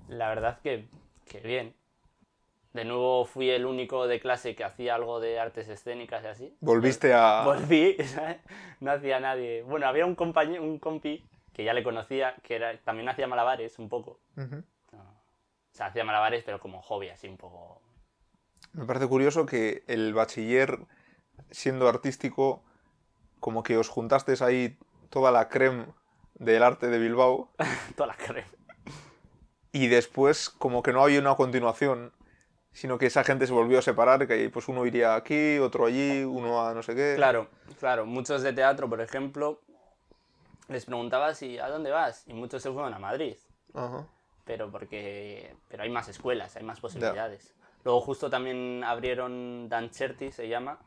[0.08, 0.88] la verdad que,
[1.26, 1.74] que bien.
[2.72, 6.56] De nuevo fui el único de clase que hacía algo de artes escénicas y así.
[6.60, 7.42] Volviste a...
[7.44, 8.38] Volví, ¿sabes?
[8.80, 9.62] no hacía nadie.
[9.62, 13.78] Bueno, había un compañero, un compi que ya le conocía, que era, también hacía malabares
[13.78, 14.18] un poco.
[14.36, 14.62] Ujú.
[14.92, 17.80] O sea, hacía malabares, pero como hobby, así un poco.
[18.72, 20.78] Me parece curioso que el bachiller,
[21.50, 22.62] siendo artístico,
[23.40, 24.78] como que os juntasteis ahí
[25.08, 25.86] toda la creme
[26.34, 27.50] del arte de Bilbao
[27.96, 28.48] Toda la crema.
[29.72, 32.12] y después como que no había una continuación,
[32.72, 36.22] sino que esa gente se volvió a separar, que pues uno iría aquí, otro allí,
[36.22, 37.14] uno a no sé qué.
[37.16, 37.48] Claro,
[37.80, 38.06] claro.
[38.06, 39.60] Muchos de teatro, por ejemplo,
[40.68, 43.36] les preguntaba si a dónde vas y muchos se fueron a Madrid.
[43.74, 44.04] Ajá.
[44.44, 47.54] pero porque pero hay más escuelas, hay más posibilidades.
[47.84, 50.78] Luego justo también abrieron Dancerti, se llama,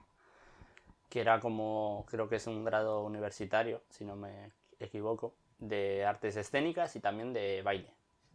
[1.09, 6.35] que era como, creo que es un grado universitario, si no me equivoco, de artes
[6.35, 7.91] escénicas y también de baile.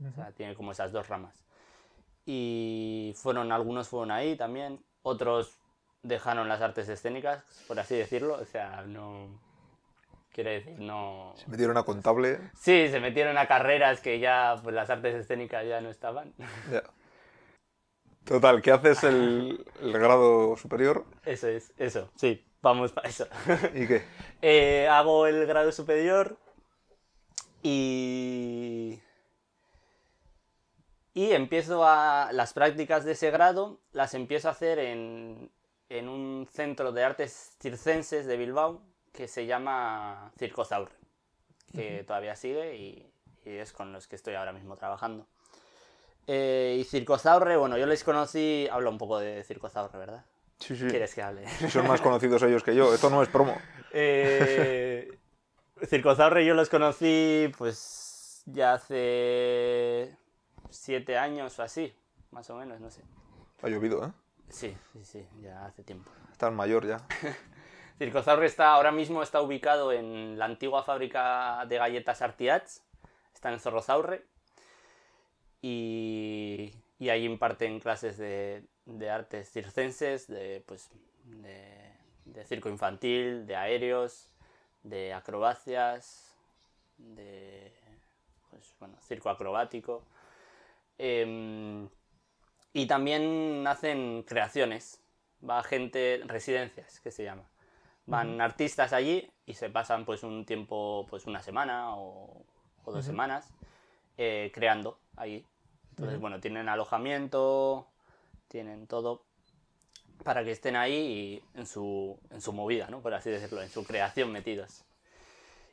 [0.08, 1.44] O sea, tiene como esas dos ramas.
[2.24, 5.58] Y fueron, algunos fueron ahí también, otros
[6.02, 9.46] dejaron las artes escénicas, por así decirlo, o sea, no...
[10.32, 11.32] Quiere decir, no...
[11.36, 12.38] Se metieron a contable.
[12.54, 16.32] Sí, se metieron a carreras que ya pues, las artes escénicas ya no estaban.
[16.70, 16.84] Ya.
[18.28, 21.06] Total, ¿qué haces el, el grado superior?
[21.24, 23.26] Eso es, eso, sí, vamos para eso.
[23.74, 24.02] ¿Y qué?
[24.42, 26.36] Eh, hago el grado superior
[27.62, 29.00] y...
[31.14, 32.28] Y empiezo a...
[32.32, 35.50] Las prácticas de ese grado las empiezo a hacer en,
[35.88, 40.94] en un centro de artes circenses de Bilbao que se llama Circo Zaurre,
[41.72, 43.10] que todavía sigue y,
[43.46, 45.26] y es con los que estoy ahora mismo trabajando.
[46.28, 48.68] Eh, y Circo Zaurre, bueno, yo les conocí...
[48.70, 50.24] Hablo un poco de Circo Zaurre, ¿verdad?
[50.58, 50.86] Sí, sí.
[50.86, 51.48] ¿Quieres que hable?
[51.70, 52.92] Son más conocidos ellos que yo.
[52.92, 53.56] Esto no es promo.
[53.90, 55.18] Eh,
[55.86, 60.14] Circozaurre yo los conocí pues ya hace
[60.68, 61.94] siete años o así,
[62.30, 63.02] más o menos, no sé.
[63.62, 64.12] Ha llovido, ¿eh?
[64.50, 66.10] Sí, sí, sí, ya hace tiempo.
[66.30, 66.98] Estás mayor ya.
[67.98, 72.82] Circozaurre está, ahora mismo está ubicado en la antigua fábrica de galletas Artiats,
[73.32, 74.26] está en Zorrozaurre,
[75.62, 80.90] y, y ahí imparten clases de, de artes circenses, de, pues,
[81.24, 81.92] de,
[82.24, 84.30] de circo infantil, de aéreos,
[84.82, 86.36] de acrobacias,
[86.96, 87.72] de
[88.50, 90.04] pues, bueno, circo acrobático.
[90.98, 91.88] Em,
[92.72, 95.00] y también hacen creaciones.
[95.48, 97.44] Va gente, residencias, que se llama.
[98.06, 102.42] Van artistas allí y se pasan pues un tiempo, pues una semana o,
[102.84, 103.52] o dos semanas
[104.16, 105.44] eh, creando allí.
[105.90, 107.88] Entonces, bueno, tienen alojamiento,
[108.48, 109.24] tienen todo
[110.24, 113.00] para que estén ahí y en su, en su movida, ¿no?
[113.00, 114.84] Por así decirlo, en su creación metidos.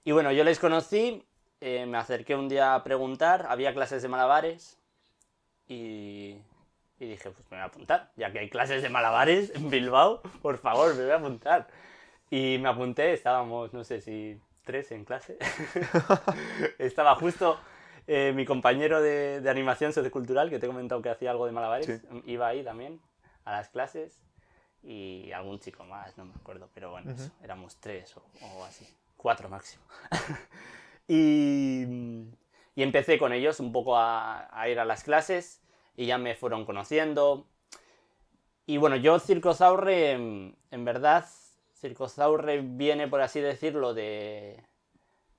[0.03, 1.25] Y bueno, yo les conocí,
[1.61, 4.77] eh, me acerqué un día a preguntar, había clases de malabares
[5.67, 6.37] y,
[6.99, 10.21] y dije, pues me voy a apuntar, ya que hay clases de malabares en Bilbao,
[10.41, 11.67] por favor, me voy a apuntar.
[12.29, 15.37] Y me apunté, estábamos, no sé si tres en clase.
[16.79, 17.57] Estaba justo
[18.07, 21.51] eh, mi compañero de, de animación sociocultural, que te he comentado que hacía algo de
[21.51, 22.21] malabares, Sí.
[22.25, 22.99] iba ahí también
[23.45, 24.21] a las clases
[24.83, 28.23] y algún chico más, no me acuerdo, pero bueno, eso, éramos tres o,
[28.57, 28.87] o así,
[29.17, 29.83] cuatro máximo.
[31.07, 31.83] y,
[32.75, 35.61] y empecé con ellos un poco a, a ir a las clases
[35.95, 37.47] y ya me fueron conociendo.
[38.67, 41.25] Y bueno, yo Circozaurre, en en verdad,
[41.75, 44.61] Circozaurre viene, por así decirlo, de,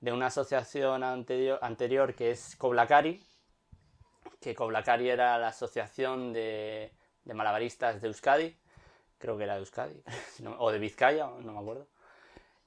[0.00, 3.22] de una asociación anterior, anterior que es Coblacari,
[4.40, 6.92] que Coblacari era la asociación de,
[7.24, 8.56] de malabaristas de Euskadi,
[9.18, 10.02] creo que era de Euskadi,
[10.58, 11.86] o de Vizcaya, no me acuerdo,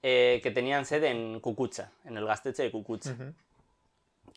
[0.01, 3.15] eh, que tenían sede en Cucucha, en el Gasteche de Cucucha.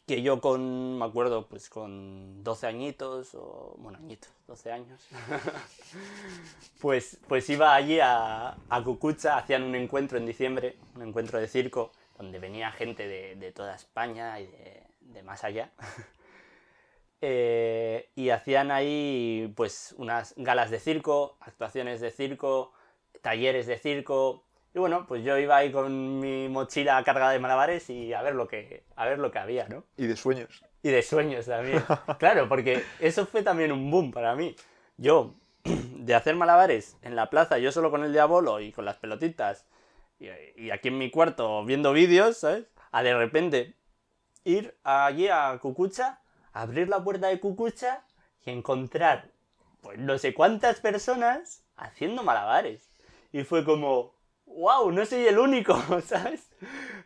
[0.07, 5.00] Que yo con, me acuerdo, pues con 12 añitos, o bueno, añitos, 12 años,
[6.81, 11.46] pues, pues iba allí a, a Cucucha, hacían un encuentro en diciembre, un encuentro de
[11.46, 11.92] circo,
[12.23, 15.71] donde venía gente de, de toda España y de, de más allá.
[17.25, 22.73] Eh, y hacían ahí pues unas galas de circo, actuaciones de circo,
[23.21, 27.89] talleres de circo Y bueno, pues yo iba ahí con mi mochila cargada de malabares
[27.91, 29.85] y a ver lo que, a ver lo que había, ¿no?
[29.97, 30.65] Y de sueños.
[30.83, 31.81] Y de sueños también.
[32.19, 34.57] claro, porque eso fue también un boom para mí.
[34.97, 38.97] Yo, de hacer malabares en la plaza, yo solo con el diabolo y con las
[38.97, 39.65] pelotitas,
[40.57, 42.67] y, aquí en mi cuarto viendo vídeos, ¿sabes?
[42.91, 43.75] A de repente
[44.45, 46.21] ir allí a Cucucha,
[46.53, 48.05] abrir la puerta de Cucucha
[48.45, 49.31] y encontrar,
[49.81, 52.89] pues no sé cuántas personas haciendo malabares.
[53.33, 54.15] Y fue como,
[54.47, 56.49] wow, no soy el único, ¿sabes?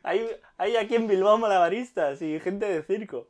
[0.03, 3.29] Hay, hay aquí en Bilbao malabaristas y gente de circo.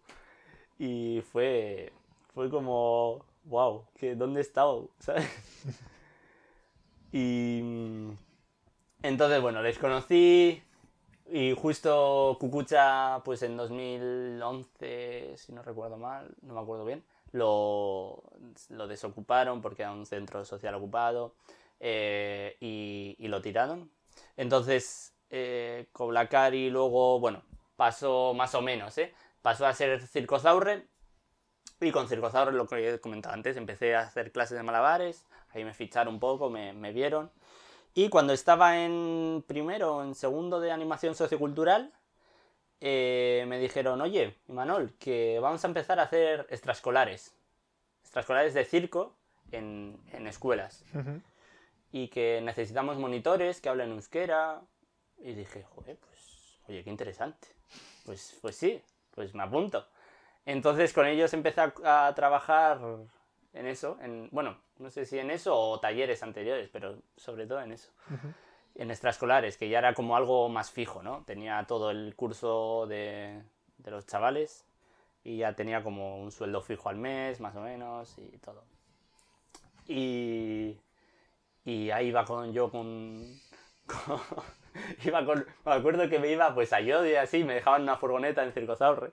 [0.78, 1.92] Y fue,
[2.34, 4.90] fue como, wow, que ¿dónde he estado?
[4.98, 5.26] ¿Sabes?
[7.12, 7.62] Y
[9.02, 10.62] entonces, bueno, les conocí
[11.30, 18.22] y justo Cucucha, pues en 2011, si no recuerdo mal, no me acuerdo bien, lo,
[18.68, 21.34] desocuparon porque era un centro social ocupado
[21.80, 23.90] eh, y, lo tiraron.
[24.36, 27.42] Entonces, eh, Coblacari luego, bueno,
[27.76, 29.12] pasó más o menos, ¿eh?
[29.42, 30.86] Pasó a ser Circozaurre
[31.80, 35.64] y con Circozaurre, lo que he comentado antes, empecé a hacer clases de malabares, ahí
[35.64, 37.30] me ficharon un poco, me vieron.
[37.98, 41.94] Y cuando estaba en primero o en segundo de animación sociocultural,
[42.82, 47.34] eh, me dijeron, oye, Imanol, que vamos a empezar a hacer extraescolares.
[48.02, 49.16] Extraescolares de circo
[49.50, 50.84] en, en escuelas
[51.90, 54.60] y que necesitamos monitores que hablen euskera.
[55.16, 57.48] Y dije, joder, pues, oye, qué interesante.
[58.04, 58.82] Pues, pues sí,
[59.12, 59.88] pues me apunto.
[60.44, 62.78] Entonces con ellos empecé a, a trabajar
[63.54, 67.60] en eso, en, bueno, no sé si en eso o talleres anteriores, pero sobre todo
[67.60, 67.90] en eso.
[68.74, 71.24] En extraescolares, que ya era como algo más fijo, ¿no?
[71.24, 73.42] Tenía todo el curso de,
[73.78, 74.66] de los chavales
[75.24, 78.64] y ya tenía como un sueldo fijo al mes, más o menos, y todo.
[79.86, 80.78] Y,
[81.64, 83.22] y ahí iba con yo con,
[83.86, 84.20] con-
[85.04, 87.96] iba con me acuerdo que me iba pues a Yodio y así me dejaban una
[87.96, 89.12] furgoneta en Circosaurre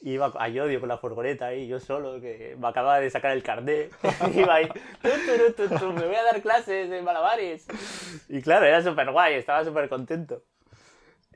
[0.00, 3.42] iba a Yodio con la furgoneta ahí yo solo que me acababa de sacar el
[3.42, 3.92] carnet.
[4.34, 7.66] Iba ahí "Tu, tu, tu, tu, tu, me voy a dar clases de malabares
[8.28, 10.42] y claro era súper guay estaba súper contento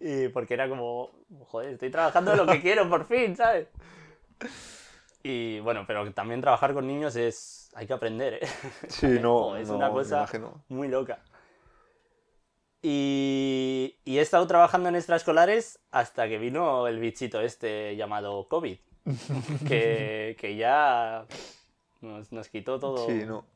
[0.00, 1.10] y porque era como
[1.46, 3.68] joder estoy trabajando lo que quiero por fin sabes
[5.22, 8.46] y bueno pero también trabajar con niños es hay que aprender ¿eh?
[8.88, 10.26] Sí, no, Joder, es no, una cosa
[10.68, 11.18] muy loca.
[12.82, 18.76] Y, y he estado trabajando en extraescolares hasta que vino el bichito este llamado COVID,
[19.68, 21.26] que, que ya
[22.00, 23.06] nos, nos quitó todo.
[23.06, 23.46] Sí, no.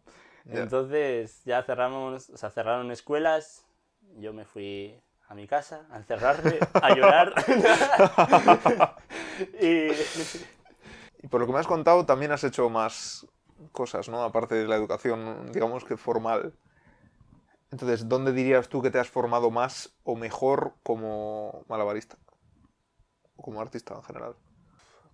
[0.45, 0.61] Ya.
[0.61, 3.67] Entonces ya cerramos, o sea, cerraron escuelas,
[4.19, 4.95] yo me fui
[5.29, 7.35] a mi casa a encerrarme, a llorar.
[9.61, 9.89] y,
[11.27, 13.27] Y por lo que me has contado, también has hecho más
[13.73, 14.23] cosas, ¿no?
[14.23, 16.53] Aparte de la educación, digamos que formal.
[17.71, 22.17] Entonces, ¿dónde dirías tú que te has formado más o mejor como malabarista?
[23.37, 24.35] O como artista en general.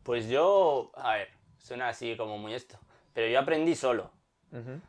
[0.03, 2.79] pues yo, a ver, suena así como muy esto,
[3.15, 4.11] pero yo aprendí solo.
[4.53, 4.81] Ujú.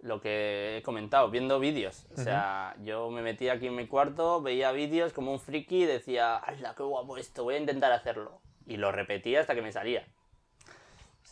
[0.00, 2.06] lo que he comentado, viendo vídeos.
[2.12, 5.86] O sea, yo me metía aquí en mi cuarto, veía vídeos como un friki y
[5.86, 7.44] decía, ¡hala, qué guapo esto!
[7.44, 8.40] Voy a intentar hacerlo.
[8.66, 10.04] Y lo repetía hasta que me salía.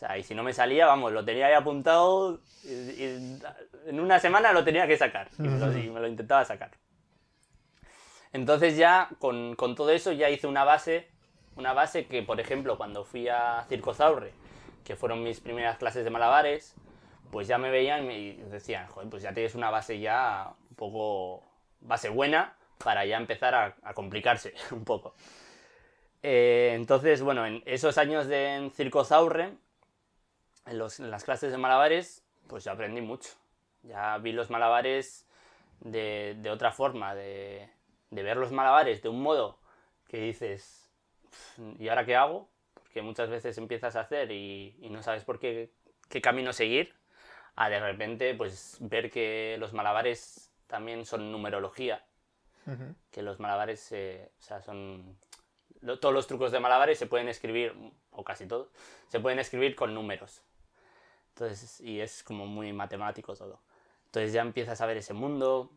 [0.01, 4.63] Sea, y si no me salía, vamos, lo tenía ahí apuntado en una semana lo
[4.63, 5.29] tenía que sacar.
[5.37, 6.71] Y me lo, intentaba sacar.
[8.33, 11.07] Entonces ya, con, con todo eso, ya hice una base,
[11.55, 14.33] una base que, por ejemplo, cuando fui a Circozaurre,
[14.83, 16.73] que fueron mis primeras clases de malabares,
[17.29, 21.43] pues ya me veían y decían, joder, pues ya tienes una base ya un poco,
[21.81, 25.13] base buena para ya empezar a, a complicarse un poco.
[26.23, 29.57] Eh, entonces, bueno, en esos años de en Circozaurre,
[30.65, 33.31] en, los- en las clases de malabares, pues ya aprendí mucho.
[33.83, 35.27] Ya vi los malabares
[35.81, 37.69] de, de otra forma, de,
[38.11, 39.59] de ver los malabares de un modo
[40.07, 40.91] que dices,
[41.31, 42.49] "Pf, ¿y ahora qué hago?
[42.73, 45.71] Porque muchas veces empiezas a hacer y, y no sabes por qué,
[46.09, 46.95] qué camino seguir,
[47.55, 52.05] a de repente pues ver que los malabares también son numerología,
[53.11, 55.17] que los malabares eh, o sea, son...
[55.81, 57.73] lo- todos los trucos de malabares se pueden escribir,
[58.11, 58.69] o casi todos,
[59.09, 60.43] se pueden escribir con números.
[61.35, 63.59] Entonces, y es como muy matemático todo.
[64.05, 65.71] Entonces ya empiezas a ver ese mundo,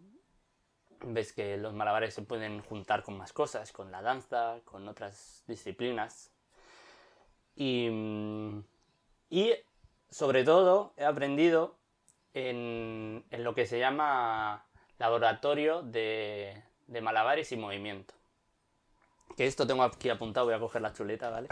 [1.06, 5.44] ves que los malabares se pueden juntar con más cosas, con la danza, con otras
[5.46, 6.32] disciplinas.
[7.56, 7.88] Y,
[9.30, 9.52] y
[10.10, 11.76] sobre todo he aprendido
[12.34, 14.66] en, en lo que se llama
[14.98, 18.14] laboratorio de, de malabares y movimiento.
[19.36, 21.48] Que esto tengo aquí apuntado, voy a coger la chuleta, ¿vale?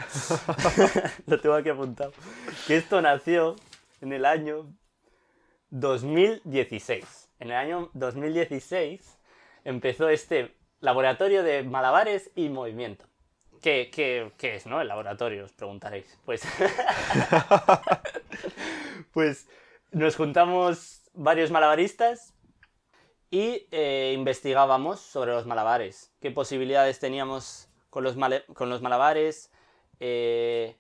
[1.27, 2.13] lo tengo aquí apuntado.
[2.67, 3.57] Que esto nació
[4.03, 4.75] en el año
[5.71, 7.31] 2016.
[7.41, 9.19] En el año 2016
[9.65, 13.07] empezó este laboratorio de malabares y movimiento.
[13.63, 14.81] ¿Qué, es, no?
[14.81, 16.19] El laboratorio, os preguntaréis.
[16.25, 16.43] Pues.
[19.13, 19.49] pues
[19.93, 22.35] nos juntamos varios malabaristas
[23.31, 26.13] y eh, investigábamos sobre los malabares.
[26.21, 28.17] ¿Qué posibilidades teníamos con los,
[28.55, 29.53] con los malabares?
[30.05, 30.77] eh,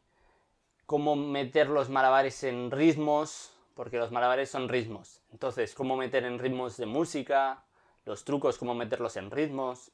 [0.86, 5.22] cómo meter los malabares en ritmos, porque los malabares son ritmos.
[5.32, 7.64] Entonces, cómo meter en ritmos de música,
[8.04, 9.90] los trucos, cómo meterlos en ritmos.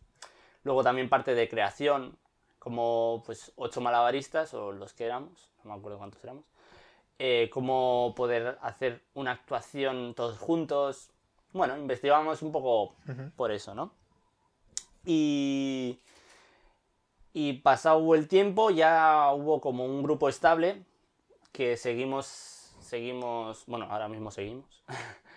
[0.64, 2.18] Luego también parte de creación,
[2.58, 6.44] como pues ocho malabaristas, o los que éramos, no me acuerdo cuántos éramos.
[7.20, 11.10] eh, cómo poder hacer una actuación todos juntos.
[11.52, 12.94] Bueno, investigamos un poco
[13.36, 13.92] por eso, ¿no?
[15.04, 15.98] Y,
[17.32, 20.82] y pasado el tiempo ya hubo como un grupo estable
[21.52, 24.84] que seguimos, seguimos, bueno, ahora mismo seguimos.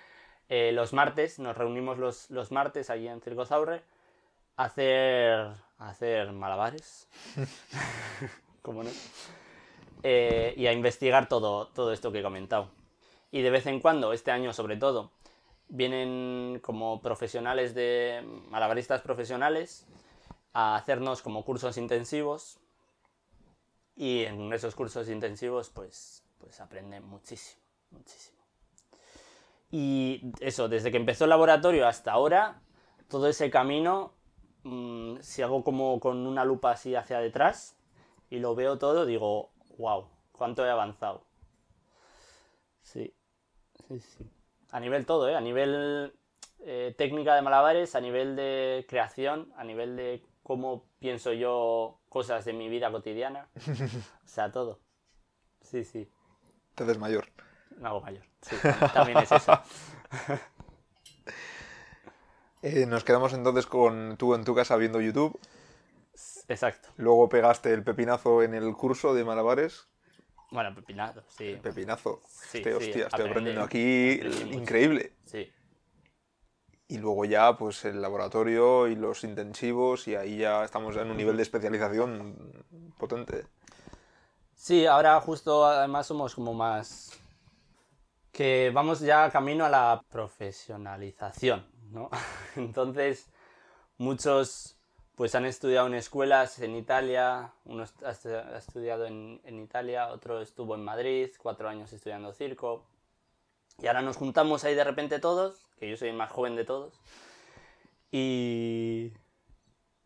[0.54, 3.84] Eh, los martes, nos reunimos los, los martes allí en Circozaurre
[4.58, 7.08] a hacer, a hacer malabares.
[8.62, 8.89] ¿Cómo no?
[10.04, 12.67] Eh, y a investigar todo, todo esto que he comentado.
[13.32, 15.12] Y de vez en cuando, este año sobre todo,
[15.69, 19.88] vienen como profesionales de malabaristas profesionales
[20.54, 22.60] a hacernos como cursos intensivos
[23.96, 27.62] y en esos cursos intensivos pues, pues aprenden muchísimo,
[27.92, 28.42] muchísimo.
[29.72, 32.62] Y eso, desde que empezó el laboratorio hasta ahora,
[33.08, 34.14] todo ese camino,
[34.64, 37.78] mm, si hago como con una lupa así hacia detrás
[38.30, 41.24] y lo veo todo, digo, wow, cuánto he avanzado.
[42.82, 43.14] Sí,
[43.88, 44.30] sí, sí.
[44.72, 45.36] A nivel todo, ¿eh?
[45.36, 46.14] A nivel
[46.60, 52.45] eh, técnica de malabares, a nivel de creación, a nivel de cómo pienso yo cosas
[52.45, 53.49] de mi vida cotidiana.
[54.25, 54.80] O sea, todo.
[55.62, 56.10] Sí, sí.
[56.75, 57.27] Te haces mayor.
[57.77, 58.23] Me hago mayor.
[58.41, 58.56] Sí,
[58.93, 59.60] también es eso.
[62.63, 65.39] Eh, nos quedamos entonces con tú en tu casa viendo YouTube.
[66.47, 66.89] Exacto.
[66.97, 69.88] Luego pegaste el pepinazo en el curso de malabares.
[70.51, 71.58] Bueno, pepinado, sí.
[71.62, 72.21] Pepinazo.
[72.27, 74.19] Sí, Este, sí, hostia, estoy aprendiendo aquí
[74.51, 75.13] increíble.
[75.25, 75.51] Sí.
[76.91, 81.15] Y luego ya, pues el laboratorio y los intensivos, y ahí ya estamos en un
[81.15, 82.36] nivel de especialización
[82.97, 83.45] potente.
[84.54, 87.17] Sí, ahora justo además somos como más...
[88.34, 92.10] que vamos ya camino a la profesionalización, ¿no?
[92.58, 93.32] Entonces,
[93.97, 94.77] muchos
[95.15, 100.75] pues han estudiado en escuelas en Italia, uno ha estudiado en, en Italia, otro estuvo
[100.75, 102.86] en Madrid, cuatro años estudiando circo.
[103.77, 106.63] Y ahora nos juntamos ahí de repente todos, que yo soy el más joven de
[106.63, 106.94] todos,
[108.12, 109.12] y,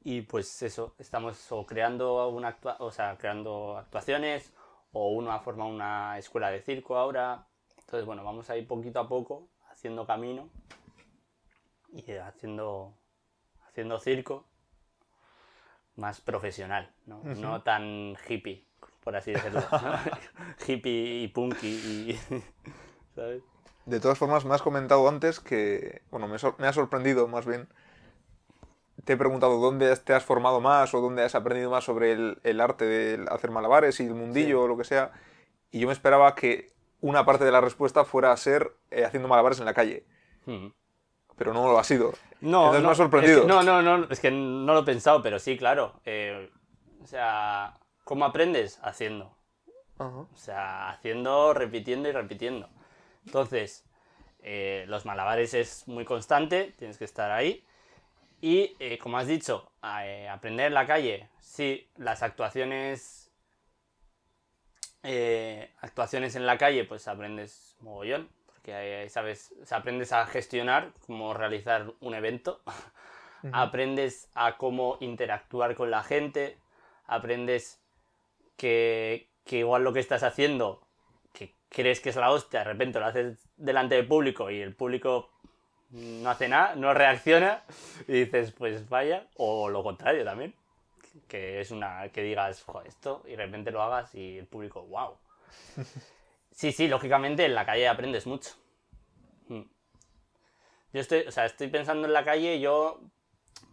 [0.06, 4.54] y pues eso, estamos o creando una actua- o sea, creando actuaciones,
[4.94, 7.46] o uno ha formado una escuela de circo ahora.
[7.78, 10.50] Entonces, bueno, vamos ahí poquito a poco, haciendo camino
[11.92, 12.94] y haciendo,
[13.68, 14.46] haciendo circo
[15.98, 17.22] más profesional, ¿no?
[17.42, 18.66] No tan hippie,
[19.04, 19.62] por así decirlo.
[20.68, 22.20] hippie y punky y...
[23.14, 23.44] ¿Sabes?
[23.86, 27.68] De todas formas, me has comentado antes que, bueno, me, me ha sorprendido más bien.
[29.04, 32.40] Te he preguntado dónde te has formado más o dónde has aprendido más sobre el,
[32.44, 35.12] el arte de hacer malabares y el mundillo o lo que sea.
[35.70, 39.28] Y yo me esperaba que una parte de la respuesta fuera a ser eh, haciendo
[39.28, 40.06] malabares en la calle.
[41.38, 42.14] Pero no lo ha sido.
[42.42, 43.38] No, Entonces no, me ha sorprendido.
[43.38, 46.00] es que no, no, no, es que no lo he pensado, pero sí, claro.
[46.06, 46.50] eh,
[47.04, 48.80] o sea, ¿cómo aprendes?
[48.82, 49.38] Haciendo.
[50.00, 50.10] Ajá.
[50.10, 52.70] O sea, haciendo, repitiendo y repitiendo.
[53.26, 53.86] Entonces,
[54.40, 57.66] eh, los malabares es muy constante, tienes que estar ahí.
[58.42, 59.72] Y, eh, como has dicho,
[60.04, 63.32] eh, aprender en la calle, sí, las actuaciones...
[65.82, 70.92] actuaciones en la calle, pues aprendes mogollón, porque eh, sabes, o sea, aprendes a gestionar
[71.06, 72.62] cómo realizar un evento,
[73.52, 76.58] aprendes a cómo interactuar con la gente,
[77.06, 77.80] aprendes
[78.58, 80.85] que, que igual lo que estás haciendo,
[81.76, 85.30] crees que es la hostia, de repente lo haces delante del público y el público
[85.90, 87.64] no hace nada, no reacciona
[88.08, 90.56] y dices, pues vaya, o lo contrario también,
[91.28, 94.84] que es una que digas, "Jo, esto y de repente lo hagas y el público,
[94.86, 95.18] wow.
[96.52, 98.52] Sí, sí, lógicamente en la calle aprendes mucho.
[99.50, 99.64] Mm.
[100.94, 103.02] Yo estoy, o sea, estoy pensando en la calle, yo,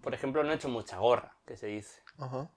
[0.01, 2.03] por ejemplo, no he hecho mucha gorra, que se dice.
[2.19, 2.51] Ajá.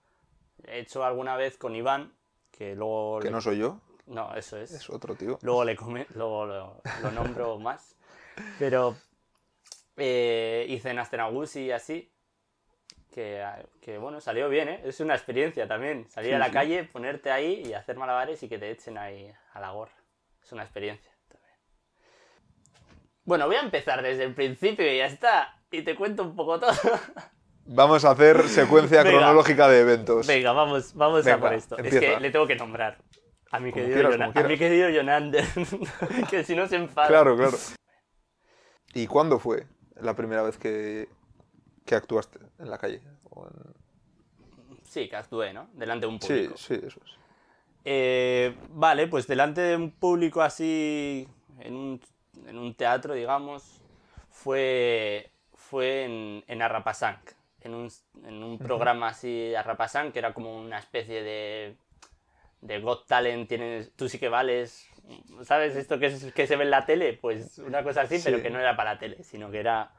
[0.63, 2.11] He hecho alguna vez con Iván,
[2.51, 3.19] que luego...
[3.19, 4.71] Que le- no soy yo, No, eso es.
[4.71, 5.39] es otro tío.
[5.41, 7.95] Luego, le come- luego lo, lo nombro más.
[8.59, 8.95] Pero
[9.97, 12.11] eh, hice en Astenagusi y así.
[13.11, 13.45] Que,
[13.81, 14.81] que, bueno, salió bien, ¿eh?
[14.83, 16.07] Es una experiencia también.
[16.09, 16.51] Salir Sí, a la sí.
[16.51, 19.93] calle, ponerte ahí y hacer malabares y que te echen ahí a la gorra.
[20.43, 21.53] Es una experiencia también.
[23.23, 25.61] Bueno, voy a empezar desde el principio y ya está.
[25.71, 26.71] y te cuento un poco todo.
[27.67, 29.17] Vamos a hacer secuencia Venga.
[29.17, 30.27] cronológica de eventos.
[30.27, 31.75] Venga, vamos, vamos a por esto.
[31.79, 32.97] Es que le tengo que nombrar.
[33.55, 35.45] A mi querido, quieras, a mi querido Jonander.
[36.29, 37.07] que si no se enfada.
[37.07, 37.57] Claro, claro.
[38.93, 39.67] ¿Y cuándo fue
[40.01, 41.09] la primera vez que,
[41.85, 43.01] que actuaste en la calle?
[43.29, 43.75] O en-
[44.83, 45.67] Sí, que actué, ¿no?
[45.73, 46.57] Delante de un Sí, público.
[46.57, 47.11] sí, eso es.
[47.83, 51.27] Eh, vale, pues delante de un público así,
[51.59, 52.01] en un,
[52.47, 53.81] en un teatro, digamos,
[54.29, 57.19] fue, fue en, en Arrapasanc,
[57.61, 57.89] en un,
[58.23, 61.75] en un programa así de Arrapasanc, que era como una especie de,
[62.65, 64.87] de Got Talent, tienes, tú sí que vales,
[65.43, 65.75] ¿sabes?
[65.75, 68.43] Esto que, es- que se ve en la tele, pues una cosa así, pero Sí.
[68.43, 69.91] que no era para la tele, sino que era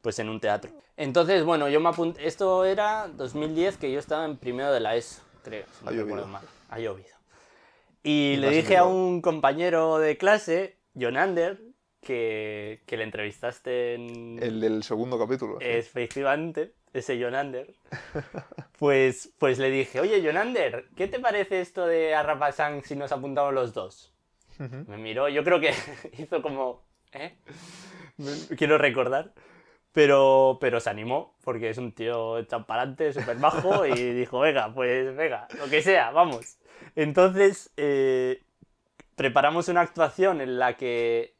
[0.00, 0.70] pues en un teatro.
[0.96, 4.94] Entonces, bueno, yo me apunté, esto era 2010, que yo estaba en primero de la
[4.96, 6.26] ESO, creo, si no Ha llovido.
[6.26, 6.44] mal.
[6.70, 7.08] Ha llovido.
[8.02, 11.60] Y, Y le dije a un compañero de clase, Jonander,
[12.00, 14.38] que, que le entrevistaste en...
[14.42, 15.58] El del segundo capítulo.
[15.58, 15.66] sí.
[15.66, 17.74] Efectivamente, ese Jonander.
[18.78, 23.52] Pues, pues le dije, oye, Jonander, ¿qué te parece esto de Arrapasang si nos apuntamos
[23.52, 24.14] los dos?
[24.58, 25.72] Me miró, yo creo que
[26.18, 26.84] hizo como...
[27.12, 27.36] ¿eh?
[28.56, 29.32] Quiero recordar.
[29.92, 35.16] Pero, pero se animó, porque es un tío champarante, súper bajo, y dijo, venga, pues
[35.16, 36.58] venga, lo que sea, vamos.
[36.94, 38.42] Entonces, eh,
[39.16, 41.34] preparamos una actuación en la que,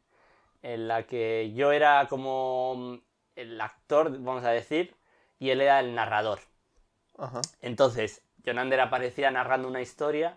[0.63, 3.01] en la que yo era como
[3.37, 4.97] el actor, vamos a decir,
[5.39, 6.41] y él era el narrador.
[7.19, 7.41] Ajá.
[7.61, 10.37] Entonces, Jonander aparecía narrando una historia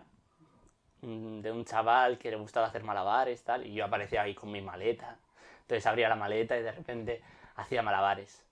[1.00, 4.50] mm, de un chaval que le gustaba hacer malabares, tal, y yo aparecía ahí con
[4.50, 5.16] mi maleta.
[5.62, 7.22] Entonces abría la maleta y de repente
[7.56, 8.42] hacía malabares.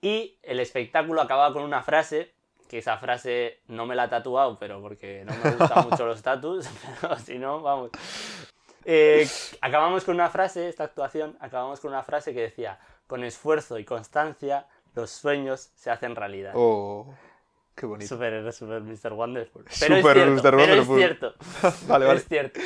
[0.00, 2.32] Y el espectáculo acababa con una frase,
[2.68, 6.22] que esa frase no me la he tatuado, pero porque no me gustan mucho los
[6.22, 6.68] tatus,
[7.00, 7.90] pero si no, vamos.
[8.84, 9.28] Eh,
[9.60, 13.84] acabamos con una frase, esta actuación, acabamos con una frase que decía, con esfuerzo y
[13.84, 14.66] constancia,
[14.96, 16.52] los sueños se hacen realidad.
[16.56, 17.14] Oh,
[17.74, 18.08] qué bonito.
[18.08, 19.12] Super, super Mr.
[19.12, 19.64] Wonderful.
[19.78, 20.42] Pero Super es cierto, Mr.
[20.42, 20.98] pero Wonderful.
[20.98, 21.34] es cierto.
[21.86, 22.18] vale, vale.
[22.18, 22.60] Es cierto.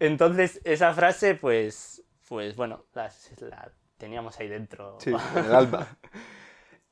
[0.00, 4.98] Entonces, esa frase, pues, pues bueno, la, la teníamos ahí dentro.
[5.00, 5.96] Sí, en el alma.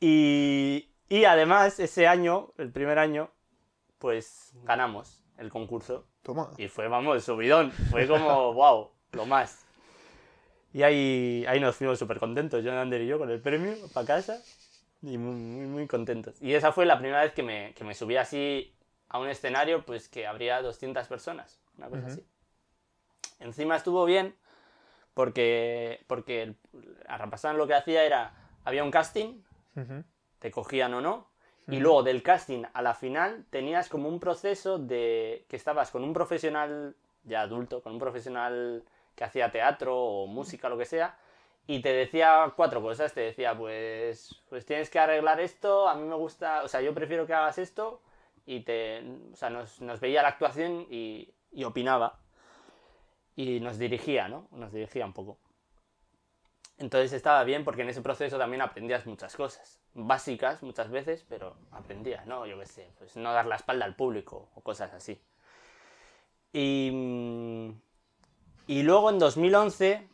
[0.00, 3.30] Y, y además, ese año, el primer año,
[3.98, 6.06] pues ganamos el concurso.
[6.22, 6.50] Toma.
[6.56, 7.72] Y fue, vamos, subidón.
[7.72, 9.61] Fue como, wow, lo más.
[10.72, 14.06] Y ahí, ahí nos fuimos súper contentos, John Ander y yo, con el premio para
[14.06, 14.42] casa.
[15.02, 16.40] Y muy, muy, muy contentos.
[16.40, 18.72] Y esa fue la primera vez que me, que me subí así
[19.08, 22.24] a un escenario, pues que habría 200 personas, una cosa así.
[23.40, 24.34] Encima estuvo bien
[25.14, 26.56] porque, porque el-
[27.08, 28.32] Arrapasán lo que hacía era,
[28.64, 29.42] había un casting,
[29.76, 30.04] Ujú.
[30.38, 31.30] te cogían o no.
[31.68, 36.02] Y luego del casting a la final tenías como un proceso de que estabas con
[36.04, 38.82] un profesional ya adulto, con un profesional
[39.14, 41.18] que hacía teatro o música, lo que sea,
[41.66, 43.12] y te decía cuatro cosas.
[43.14, 46.94] Te decía, pues, pues tienes que arreglar esto, a mí me gusta, o sea, yo
[46.94, 48.02] prefiero que hagas esto,
[48.46, 49.02] y te,
[49.32, 52.18] o sea, nos, veía la actuación y, y opinaba.
[53.34, 54.48] Y nos dirigía, ¿no?
[54.50, 55.38] Nos dirigía un poco.
[56.78, 59.78] Entonces estaba bien porque en ese proceso también aprendías muchas cosas.
[59.94, 62.44] Básicas muchas veces, pero aprendías, ¿no?
[62.46, 65.22] Yo qué sé, pues no dar la espalda al público o cosas así.
[66.52, 67.80] Y, mm,
[68.66, 70.06] y luego en 2011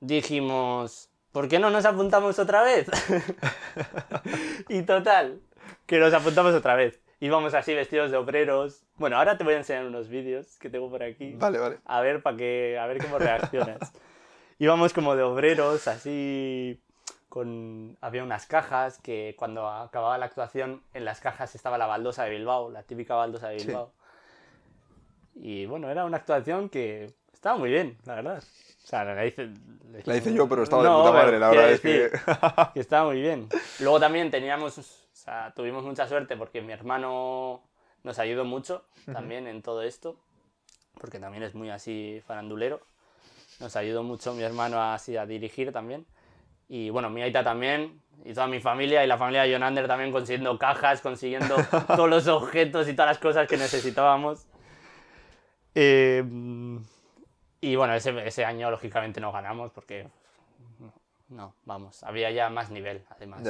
[0.00, 2.88] dijimos, ¿por qué no nos apuntamos otra vez?
[4.68, 5.40] y total,
[5.86, 7.00] que nos apuntamos otra vez.
[7.20, 8.84] Íbamos así vestidos de obreros.
[8.96, 11.34] Bueno, ahora te voy a enseñar unos vídeos que tengo por aquí.
[11.34, 11.78] Vale, vale.
[11.84, 13.92] A ver, para que, a ver cómo reaccionas.
[14.58, 16.80] Íbamos como de obreros, así
[17.28, 17.96] con...
[18.00, 22.30] Había unas cajas que cuando acababa la actuación, en las cajas estaba la baldosa de
[22.30, 23.66] Bilbao, la típica baldosa de Sí.
[23.66, 23.92] Bilbao.
[25.34, 27.12] Y bueno, era una actuación que
[27.44, 28.42] estaba muy bien, la verdad.
[28.42, 29.50] O sea, la hice...
[30.06, 31.38] La hice yo, pero estaba de puta madre.
[31.38, 32.10] La verdad es que.
[32.74, 33.50] estaba muy bien.
[33.80, 34.82] Luego también teníamos, o
[35.12, 37.60] sea, tuvimos mucha suerte porque mi hermano
[38.02, 40.16] nos ayudó mucho también en todo esto,
[40.98, 42.80] porque también es muy así farandulero.
[43.60, 46.06] Nos ayudó mucho mi hermano así a dirigir también.
[46.66, 50.12] Y bueno, mi aita también, y toda mi familia, y la familia de Jonander también
[50.12, 51.56] consiguiendo cajas, consiguiendo
[51.88, 54.46] todos los objetos y todas las cosas que necesitábamos.
[55.74, 56.24] Eh,
[57.64, 60.06] y bueno, ese, ese año lógicamente no ganamos porque
[61.30, 63.42] no, vamos, había ya más nivel, además,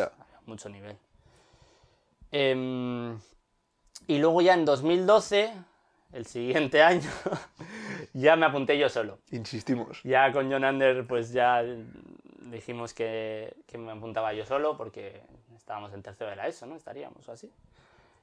[0.47, 0.97] mucho nivel.
[2.31, 3.19] Em,
[4.07, 5.53] y luego ya en 2012,
[6.13, 7.11] el siguiente año,
[8.13, 9.19] ya me apunté yo solo.
[9.33, 10.01] Insistimos.
[10.05, 11.65] Ya con John Ander, pues ya
[12.43, 15.23] dijimos que, que me apuntaba yo solo porque
[15.57, 16.77] estábamos en tercero de la ESO, ¿no?
[16.77, 17.51] Estaríamos o así.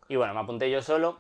[0.07, 1.17] Y bueno, me apunté yo solo.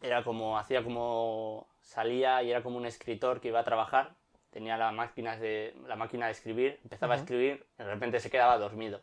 [0.00, 4.14] Era como, hacía como, salía y era como un escritor que iba a trabajar
[4.56, 8.56] tenía la máquina de, la máquina de escribir, empezaba a escribir, de repente se quedaba
[8.56, 9.02] dormido.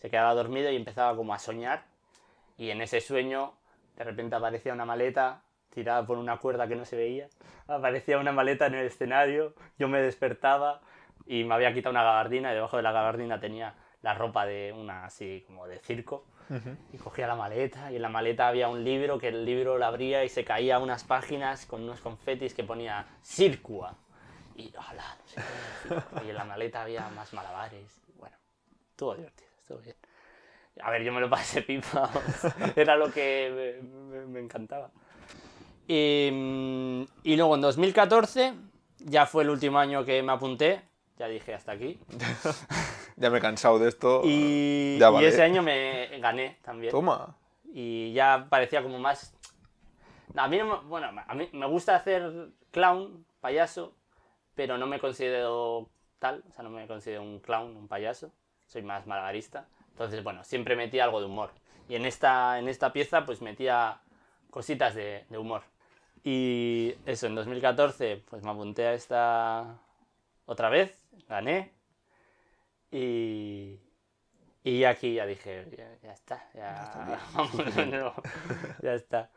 [0.00, 1.84] Se quedaba dormido y empezaba como a soñar.
[2.58, 3.52] Y en ese sueño,
[3.96, 7.28] de repente aparecía una maleta tirada por una cuerda que no se veía.
[7.68, 10.80] Aparecía una maleta en el escenario, yo me despertaba
[11.26, 14.74] y me había quitado una gabardina y debajo de la gabardina tenía la ropa de
[14.76, 16.24] una así como de circo.
[16.92, 19.84] Y cogía la maleta y en la maleta había un libro que el libro lo
[19.86, 23.94] abría y se caía unas páginas con unos confetis que ponía Circua.
[24.56, 24.82] Y no
[25.26, 25.40] sé
[26.24, 28.00] Y en la maleta había más malabares.
[28.18, 28.36] Bueno,
[28.90, 29.96] estuvo divertido, estuvo bien.
[30.82, 32.10] A ver, yo me lo pasé pipa.
[32.76, 34.90] Era lo que me, me- me encantaba.
[35.88, 38.54] Y, mm, y luego en 2014
[38.98, 40.82] ya fue el último año que me apunté.
[41.18, 41.98] Ya dije hasta aquí.
[43.18, 44.20] Ya me he cansado de esto.
[44.24, 45.28] Y, Ya y vale.
[45.28, 46.90] ese año me gané también.
[46.90, 47.34] Toma.
[47.72, 49.34] Y ya parecía como más...
[50.34, 53.94] A mí, no bueno, a mí me gusta hacer clown, payaso,
[54.54, 55.88] pero no me considero
[56.18, 58.32] tal, o sea, no me considero un clown, un payaso,
[58.66, 59.66] soy más malabarista.
[59.92, 61.52] Entonces, bueno, siempre metía algo de humor.
[61.88, 64.02] Y en esta, en esta pieza, pues metía
[64.50, 65.62] cositas de, de humor.
[66.22, 69.78] Y eso, en 2014, pues me apunté a esta
[70.44, 71.72] otra vez, gané.
[72.90, 73.80] Y,
[74.62, 78.14] y aquí ya dije, ya, ya está, ya, vámonos, no,
[78.82, 79.30] ya está.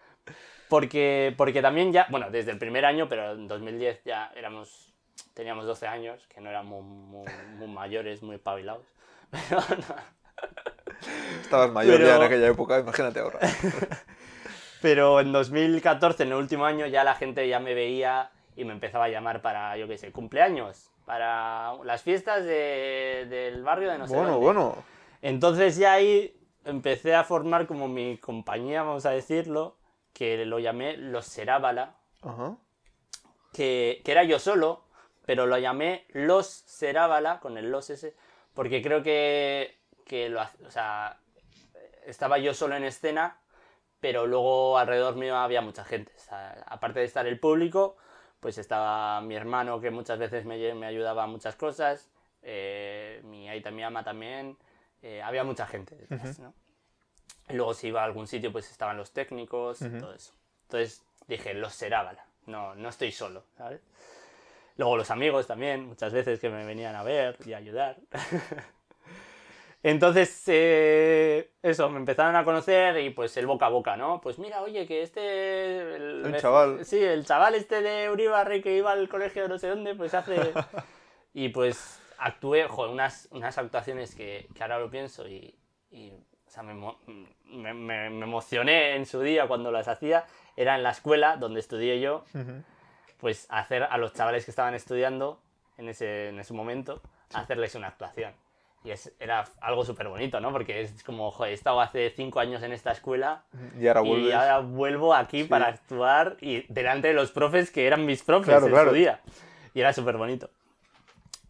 [0.68, 4.94] Porque, porque también ya, bueno, desde el primer año, pero en 2010 ya éramos,
[5.34, 7.26] teníamos 12 años, que no éramos muy,
[7.58, 8.86] muy mayores, muy pabilados.
[9.32, 9.96] Pero no.
[11.42, 13.40] Estabas mayor Pero- ya en aquella época, imagínate ahora.
[14.82, 18.74] Pero en 2014, en el último año, ya la gente ya me veía y me
[18.74, 23.98] empezaba a llamar para, yo qué sé, cumpleaños, para las fiestas de- del barrio de
[23.98, 24.46] no sé bueno, dónde.
[24.46, 24.76] bueno.
[25.24, 29.76] Entonces ya ahí empecé a formar como mi compañía, vamos a decirlo,
[30.14, 32.58] que lo llamé Los Serábala, Ajá.
[33.54, 34.84] que, que era yo solo,
[35.26, 38.16] pero lo llamé Los Serábala, con el los ese,
[38.54, 41.18] porque creo que, que lo, o sea,
[42.06, 43.40] estaba yo solo en escena,
[44.00, 46.12] pero luego alrededor mío había mucha gente.
[46.16, 47.98] O sea, aparte de estar el público,
[48.40, 52.10] pues estaba mi hermano que muchas veces me, me ayudaba a muchas cosas,
[52.42, 54.58] eh, mi aita, mi ama también,
[55.02, 56.54] eh, había mucha gente detrás, ¿no?
[57.50, 60.34] Y luego si iba a algún sitio pues estaban los técnicos y todo eso.
[60.64, 63.82] Entonces dije, los Serábala, no, no estoy solo, ¿sabes?
[64.78, 67.98] Luego los amigos también, muchas veces que me venían a ver y a ayudar.
[69.82, 74.20] Entonces, eh, eso, me empezaron a conocer y pues el boca a boca, ¿no?
[74.20, 75.96] Pues mira, oye, que este...
[75.96, 76.84] El, El chaval.
[76.86, 80.14] Sí, el chaval este de Uribarri que iba al colegio de no sé dónde, pues
[80.14, 80.54] hace...
[81.34, 85.56] y pues actué, joder, unas, unas actuaciones que, que ahora lo pienso y...
[85.92, 90.26] y, o sea, me, me- me- me emocioné en su día cuando las hacía.
[90.58, 92.26] Era en la escuela donde estudié yo
[93.20, 95.40] pues hacer a los chavales que estaban estudiando
[95.78, 97.02] en ese, en ese momento,
[97.34, 98.34] hacerles una actuación.
[98.84, 100.52] Y es, era algo súper bonito, ¿no?
[100.54, 103.44] Porque es como, joder, he estado hace cinco años en esta escuela
[103.78, 108.06] Y ahora y ahora vuelvo aquí para actuar y delante de los profes que eran
[108.06, 108.90] mis profes Claro, en claro.
[108.92, 109.20] su día.
[109.74, 110.50] Y era súper bonito.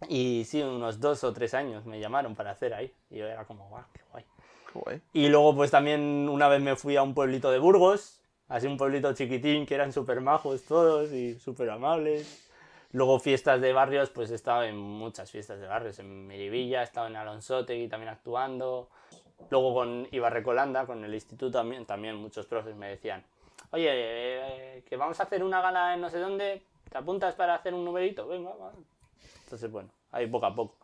[0.07, 2.91] Y sí, unos dos o tres años me llamaron para hacer ahí.
[3.11, 4.25] Y yo era como, guau, qué guay.
[4.73, 5.01] Qué guay.
[5.13, 8.77] Y luego pues también una vez me fui a un pueblito de Burgos, así un
[8.77, 12.48] pueblito chiquitín que eran súper majos todos y súper amables.
[12.91, 16.83] Luego fiestas de barrios, pues he estado en muchas fiestas de barrios, en Miribilla, he
[16.83, 18.89] estado en Alonsotegui también actuando.
[19.51, 23.23] Luego con Ibarrecolanda, con el instituto también, también muchos profes me decían,
[23.71, 27.55] oye, eh, que vamos a hacer una gala en no sé dónde, ¿te apuntas para
[27.55, 28.27] hacer un numerito?
[28.27, 28.71] Venga, va.
[29.43, 30.75] Entonces bueno, ahí poco a poco.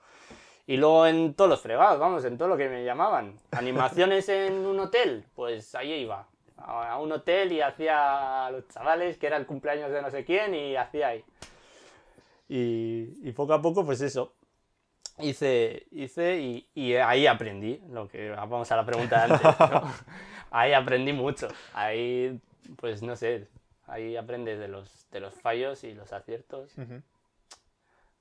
[0.68, 3.36] Y luego en todos los fregados, vamos, en todo lo que me llamaban.
[3.52, 6.28] Animaciones en un hotel, pues ahí iba.
[6.58, 10.24] A un hotel y hacía a los chavales que era el cumpleaños de no sé
[10.24, 11.24] quién y hacía ahí.
[12.48, 14.34] Y, y poco a poco, pues eso.
[15.20, 19.60] Hice, hice y, y ahí aprendí lo que vamos a la pregunta de antes.
[19.72, 19.82] ¿no?
[20.52, 21.48] Ahí aprendí mucho.
[21.74, 22.40] Ahí,
[22.78, 23.48] pues no sé,
[23.88, 27.02] ahí aprendes de los, de los fallos y los aciertos Ujú.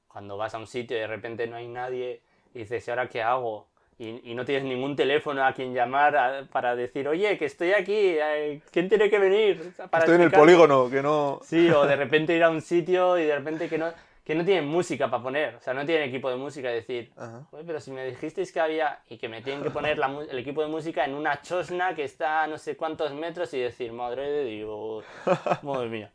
[0.09, 2.21] cuando vas a un sitio y de repente no hay nadie
[2.55, 3.67] y dices, ¿y ahora qué hago?
[3.99, 7.73] Y, y no tienes ningún teléfono a quien llamar a- para decir, oye, que estoy
[7.73, 9.73] aquí, eh, ¿quién tiene que venir?
[9.91, 10.39] Para Estoy en el explicarme?".
[10.41, 11.41] polígono, que no.
[11.45, 13.93] Sí, o de repente ir a un sitio y de repente que no,
[14.25, 17.47] que no tienen música para poner, o sea, no tienen equipo de música decir, Ajá.
[17.51, 20.39] "Joder, pero si me dijisteis que había y que me tienen que poner la el
[20.39, 23.93] equipo de música en una chosna que está a no sé cuántos metros y decir,
[23.93, 25.05] madre de Dios,
[25.63, 26.13] madre mía.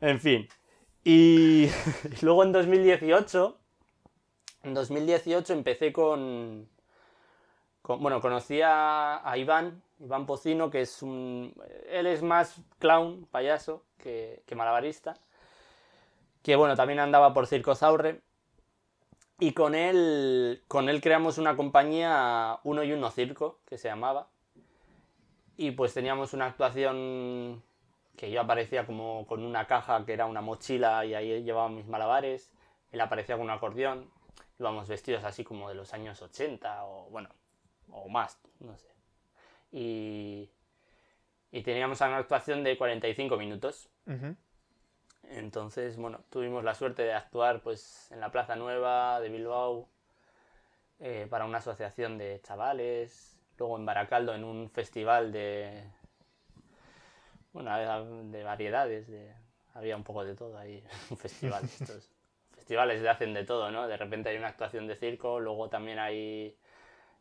[0.00, 0.48] En fin.
[1.02, 1.70] Y, y
[2.22, 3.58] luego en 2018,
[4.62, 6.68] en 2018 empecé con,
[7.82, 11.52] con- bueno, conocí a, a Iván, Iván Pocino, que es un,
[11.90, 15.14] él es más clown, payaso, que, que malabarista,
[16.44, 18.20] que bueno, también andaba por Circo Zaurre.
[19.40, 24.28] Y con él, con él creamos una compañía, Uno y Uno Circo, que se llamaba.
[25.56, 27.62] Y pues teníamos una actuación
[28.16, 31.86] que yo aparecía como con una caja que era una mochila y ahí llevaba mis
[31.86, 32.52] malabares.
[32.92, 34.10] Él aparecía con un acordeón.
[34.60, 37.30] Íbamos vestidos así como de los años 80 o bueno,
[37.90, 38.88] o más, no sé.
[39.72, 40.50] Y,
[41.50, 43.88] y teníamos una actuación de 45 minutos.
[44.06, 44.36] Ujú.
[45.30, 49.88] Entonces, bueno, tuvimos la suerte de actuar pues en la Plaza Nueva de Bilbao
[51.00, 55.84] eh, para una asociación de chavales, luego en Baracaldo en un festival de
[57.52, 57.70] bueno,
[58.24, 59.32] de variedades, de,
[59.74, 62.10] había un poco de todo ahí, un festival de estos.
[62.54, 63.86] Festivales hacen de todo, ¿no?
[63.86, 66.56] De repente hay una actuación de circo, luego también hay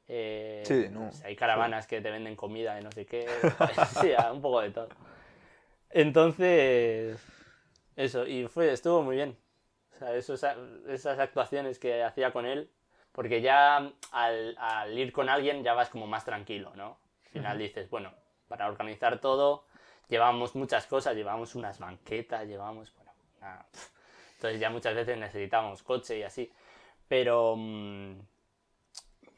[0.08, 3.28] eh, Sí, no, sé, hay caravanas que te venden comida de no sé qué,
[4.02, 4.90] sí, un poco de todo.
[5.90, 7.20] Entonces,
[7.96, 9.38] eso, y fue, estuvo muy bien.
[9.96, 10.44] O sea, esos-
[10.88, 12.70] esas actuaciones que hacía con él,
[13.12, 16.98] porque ya al, al ir con alguien ya vas como más tranquilo, ¿no?
[17.26, 18.14] Al final dices, bueno,
[18.48, 19.66] para organizar todo
[20.10, 23.12] llevábamos muchas cosas, llevábamos unas banquetas, llevábamos, bueno,
[24.36, 26.52] entonces ya muchas veces necesitábamos coche y así.
[27.08, 28.14] Pero, mm,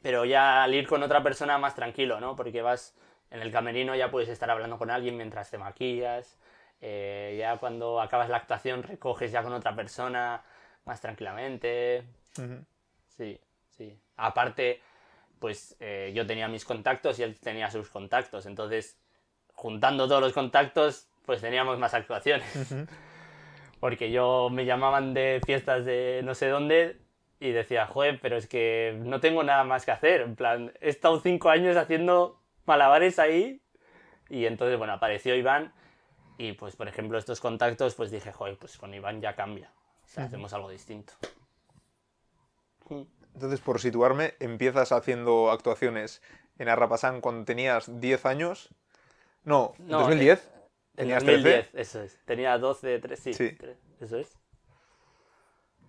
[0.02, 2.36] pero ya al ir con otra persona más tranquilo, ¿no?
[2.36, 2.94] Porque vas
[3.30, 6.38] en el camerino ya puedes estar hablando con alguien mientras te maquillas.
[6.80, 10.42] Eh, ya cuando acabas la actuación recoges ya con otra persona
[10.84, 12.04] más tranquilamente.
[13.08, 13.98] Sí, sí.
[14.16, 14.80] Aparte,
[15.38, 18.46] pues eh, yo tenía mis contactos y él tenía sus contactos.
[18.46, 18.98] Entonces,
[19.52, 22.74] juntando todos los contactos, pues teníamos más actuaciones.
[23.80, 26.98] Porque yo me llamaban de fiestas de no sé dónde
[27.40, 30.22] y decía, joder, pero es que no tengo nada más que hacer.
[30.22, 33.60] En plan, he estado cinco años haciendo malabares ahí
[34.28, 35.72] y entonces, bueno, apareció Iván
[36.38, 39.72] y pues, por ejemplo, estos contactos, pues dije, joder, pues con Iván ya cambia.
[40.04, 41.12] O sea, hacemos algo distinto.
[43.34, 46.22] Entonces, por situarme, empiezas haciendo actuaciones
[46.58, 48.70] en Arrapasán cuando tenías 10 años.
[49.44, 50.48] No, ¿en No, 2010?
[50.48, 51.80] En ¿Tenías 2010, 13?
[51.82, 52.18] eso es.
[52.24, 53.56] Tenía 12, 13, sí, Sí.
[53.56, 54.38] 13, eso es.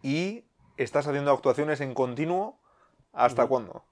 [0.02, 0.44] Y
[0.78, 2.60] estás haciendo actuaciones en continuo
[3.14, 3.84] ¿hasta cuándo?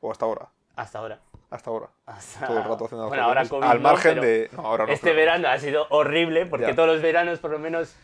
[0.00, 0.50] ¿O hasta ahora?
[0.76, 1.20] Hasta ahora.
[1.50, 1.88] Hasta ahora.
[2.06, 3.44] Hasta- Todo el rato haciendo Bueno, ahora.
[3.48, 4.48] COVID Al no, margen pero de.
[4.52, 4.92] No, ahora no.
[4.92, 5.16] Este claro.
[5.16, 6.74] verano ha sido horrible porque Ya.
[6.76, 7.94] todos los veranos, por lo menos,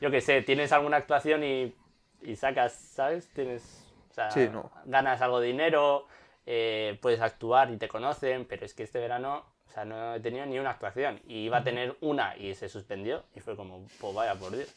[0.00, 1.74] yo qué sé, tienes alguna actuación y,
[2.22, 3.28] y sacas, ¿sabes?
[3.28, 3.84] Tienes.
[4.10, 4.70] O sea, Sí, no.
[4.86, 6.06] ganas algo de dinero,
[6.46, 10.20] eh, puedes actuar y te conocen, pero es que este verano, o sea, no he
[10.20, 11.20] tenido ni una actuación.
[11.26, 14.68] Y iba a tener una y se suspendió y fue como, pues vaya por Dios.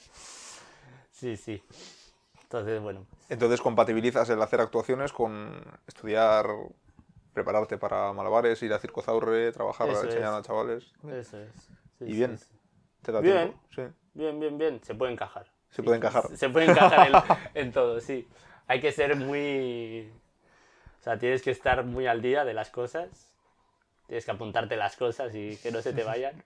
[1.11, 1.63] Sí, sí.
[2.43, 6.47] Entonces, bueno, Entonces compatibilizas el hacer actuaciones con estudiar,
[7.43, 10.39] prepararte para malabares, ir a Circo Zaurre, trabajar, Eso enseñar es.
[10.39, 10.93] a chavales.
[11.09, 11.51] eso es.
[11.97, 12.37] Sí, Y sí, bien.
[12.37, 12.45] sí.
[13.01, 13.37] ¿Te da Bien.
[13.37, 13.59] tiempo?
[13.73, 13.81] Sí.
[14.13, 14.81] Bien, bien, bien.
[14.83, 15.45] Se puede encajar.
[15.69, 16.23] Se Sí, puede encajar.
[16.35, 17.13] Se puede encajar en,
[17.67, 18.27] en todo, sí.
[18.67, 20.11] Hay que ser muy...
[20.99, 23.33] O sea, tienes que estar muy al día de las cosas.
[24.07, 26.43] Tienes que apuntarte las cosas y que no se te vayan.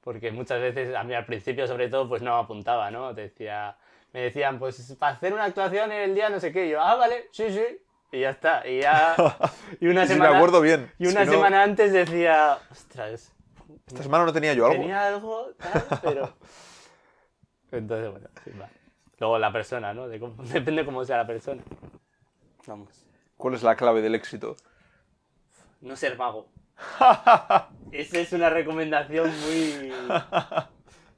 [0.00, 3.12] Porque muchas veces, a mí al principio sobre todo, pues no apuntaba, ¿no?
[3.14, 3.76] Decía,
[4.12, 6.66] me decían, pues para hacer una actuación el día no sé qué.
[6.66, 7.64] Y yo, ah, vale, sí, sí.
[8.12, 8.66] Y ya está.
[8.68, 9.16] Y ya...
[9.80, 10.30] Y una Y si semana...
[10.32, 10.92] me acuerdo bien.
[10.98, 13.32] Y una si no, semana antes decía, ostras,
[13.86, 14.78] Esta semana no tenía yo algo.
[14.80, 16.36] tenía algo, tal, pero...
[17.72, 18.68] Entonces, bueno, sí, va.
[19.18, 20.08] Luego la persona, ¿no?
[20.08, 21.62] De cómo- depende cómo sea la persona.
[22.66, 23.06] Vamos.
[23.36, 24.56] ¿Cuál es la clave del éxito?
[25.80, 26.48] No ser mago.
[27.92, 29.92] Esa es una recomendación muy...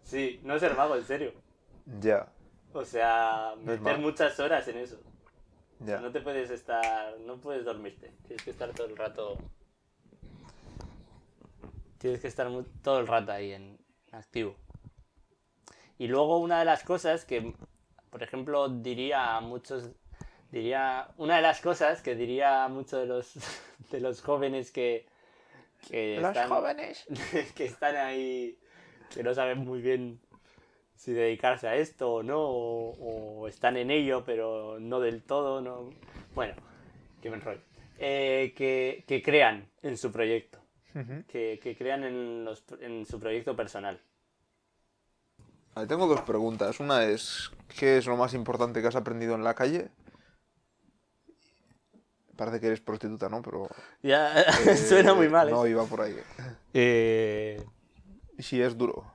[0.03, 1.33] Sí, no ser mago, en serio.
[2.01, 2.29] Ya,
[2.73, 4.99] O sea, meter muchas horas en eso.
[5.85, 7.19] No te puedes estar...
[7.21, 8.13] No puedes dormirte.
[8.27, 9.37] Tienes que estar todo el rato...
[11.99, 12.49] Tienes que estar
[12.83, 13.79] todo el rato ahí en
[14.15, 14.57] en activo.
[15.99, 17.55] Y luego una de las cosas que,
[18.11, 19.91] por ejemplo, diría a muchos...
[20.51, 21.09] Diría...
[21.19, 23.35] Una de las cosas que diría a muchos de los,
[23.91, 25.07] de los jóvenes que...
[25.89, 27.07] que están, jóvenes.
[27.55, 28.59] que están ahí...
[29.15, 30.21] Que no saben muy bien
[30.95, 35.61] si dedicarse a esto o no, o, o están en ello, pero no del todo,
[35.61, 35.91] no.
[36.35, 36.55] Bueno,
[37.21, 37.61] que me enrollo.
[37.99, 40.59] Eh, que, que crean en su proyecto,
[41.29, 44.01] que, que crean en, los, en su proyecto personal.
[45.75, 46.81] Vale, tengo dos preguntas.
[46.81, 49.91] Una es, ¿qué es lo más importante que has aprendido en la calle?
[52.37, 53.43] Parece que eres prostituta, ¿no?
[53.43, 53.69] Pero...
[54.03, 55.51] Ya, eh, suena muy mal.
[55.51, 55.71] No, ¿eh?
[55.71, 56.17] iba por ahí.
[56.73, 57.65] Eh,
[58.37, 59.14] ¿Y si es duro?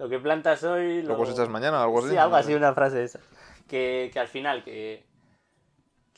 [0.00, 1.02] Lo que plantas hoy...
[1.02, 1.82] ¿Lo cosechas mañana?
[1.82, 2.08] ¿Algo así?
[2.08, 3.20] Sí, algo así, una frase esa.
[3.68, 5.04] Que, que al final, que,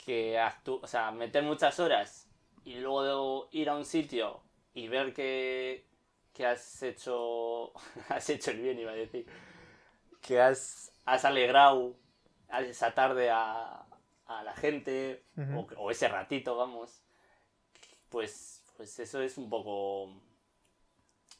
[0.04, 2.28] que actú- o sea, meter muchas horas
[2.64, 4.40] y luego ir a un sitio
[4.72, 5.84] y ver que,
[6.32, 7.72] que has hecho,
[8.08, 9.26] has hecho el bien, iba a decir,
[10.20, 11.96] que has, has alegrado
[12.60, 13.84] esa tarde a,
[14.26, 15.24] a la gente,
[15.56, 17.02] o, o ese ratito, vamos,
[18.10, 20.12] pues, pues eso es un poco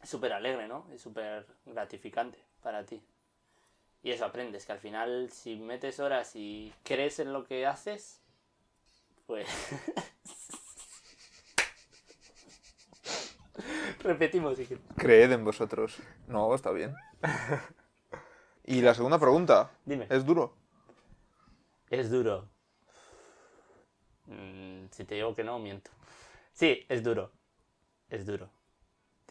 [0.03, 0.87] súper alegre, ¿no?
[0.93, 3.03] Es súper gratificante para ti.
[4.03, 8.21] Y eso aprendes, que al final si metes horas y crees en lo que haces,
[9.27, 9.49] pues...
[14.03, 14.59] Repetimos.
[14.97, 15.99] Creed en vosotros.
[16.27, 16.95] No, está bien.
[18.65, 19.71] y la segunda pregunta.
[19.85, 20.07] Dime.
[20.11, 20.57] ¿Es duro?
[21.89, 22.49] Es duro.
[24.27, 25.91] Mm, si te digo que no, miento.
[26.53, 27.31] Sí, es duro.
[28.09, 28.51] Es duro.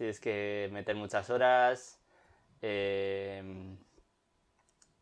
[0.01, 1.99] Tienes que meter muchas horas.
[2.63, 3.77] eh,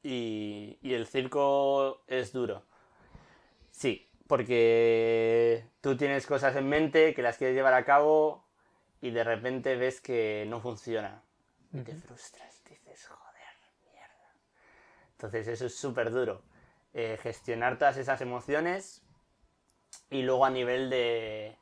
[0.04, 2.64] y, y el circo es duro.
[3.72, 8.44] Sí, porque tú tienes cosas en mente que las quieres llevar a cabo
[9.00, 11.24] y de repente ves que no funciona.
[11.72, 13.56] Y te frustras y dices, joder,
[13.94, 14.36] mierda.
[15.14, 16.42] Entonces eso es súper duro.
[16.94, 19.02] Eh, gestionar todas esas emociones
[20.10, 21.58] y luego a nivel de,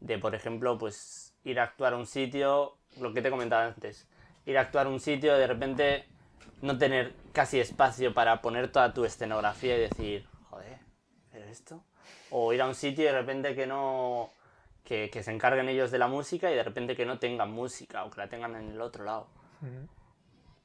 [0.00, 4.08] de, por ejemplo, pues ir a actuar a un sitio, lo que te comentaba antes,
[4.46, 6.06] ir a actuar a un sitio, de repente
[6.62, 10.78] no tener casi espacio para poner toda tu escenografía y decir, joder,
[11.30, 11.84] ¿pero esto?
[12.30, 14.30] O ir a un sitio y de repente que no,
[14.82, 18.04] que, que se encarguen ellos de la música y de repente que no tengan música
[18.04, 19.28] o que la tengan en el otro lado.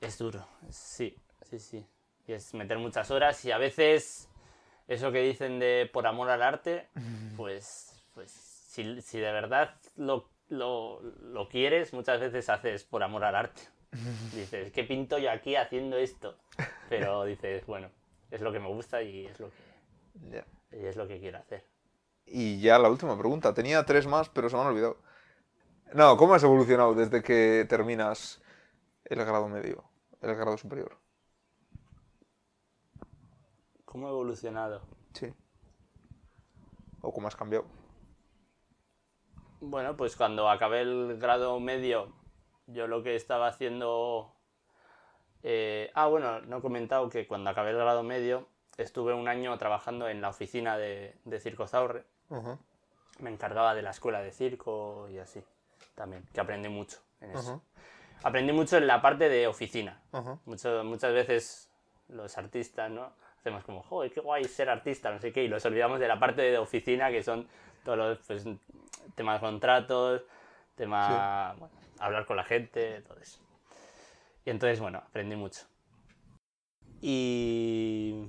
[0.01, 1.86] Es duro, sí, sí, sí.
[2.27, 4.30] Y es meter muchas horas y a veces
[4.88, 6.88] eso que dicen de por amor al arte,
[7.36, 13.24] pues, pues si, si de verdad lo, lo, lo quieres, muchas veces haces por amor
[13.24, 13.62] al arte.
[14.36, 16.38] Dices, ¿qué pinto yo aquí haciendo esto?
[16.89, 17.89] Pero dices, bueno,
[18.32, 20.43] es lo que me gusta y es lo que,
[20.78, 21.66] y es lo que quiero hacer.
[22.26, 23.54] Y ya la última pregunta.
[23.54, 24.97] Tenía tres más, pero se me han olvidado.
[25.93, 28.41] No, ¿cómo has evolucionado desde que terminas
[29.06, 29.84] el grado medio,
[30.22, 30.97] el grado superior?
[33.86, 34.82] ¿Cómo he evolucionado?
[35.14, 35.34] Sí.
[37.02, 37.66] ¿O cómo has cambiado?
[39.62, 42.14] Bueno, pues cuando acabé el grado medio,
[42.68, 44.32] yo lo que estaba haciendo...
[45.43, 48.47] eh, ah, bueno, no he comentado que cuando acabé el grado medio
[48.78, 52.03] estuve un año trabajando en la oficina de, de Circo Zaurre.
[52.30, 52.57] Ajá.
[53.20, 55.43] Me encargaba de la escuela de circo y así
[55.95, 57.51] también, que aprendí mucho en eso.
[57.51, 57.60] Ajá.
[58.24, 60.01] Aprendí mucho en la parte de oficina.
[60.14, 60.38] Ajá.
[60.45, 61.70] Mucho- muchas veces
[62.07, 63.12] los artistas, ¿no?
[63.39, 66.18] Hacemos como, joder, qué guay ser artista, no sé qué, y nos olvidamos de la
[66.20, 67.47] parte de oficina, que son
[67.84, 68.45] todos los pues,
[69.15, 70.21] temas de contratos,
[70.75, 73.39] tema, bueno, hablar con la gente, todo eso.
[74.45, 75.65] Y entonces, bueno, aprendí mucho.
[77.01, 78.25] Y...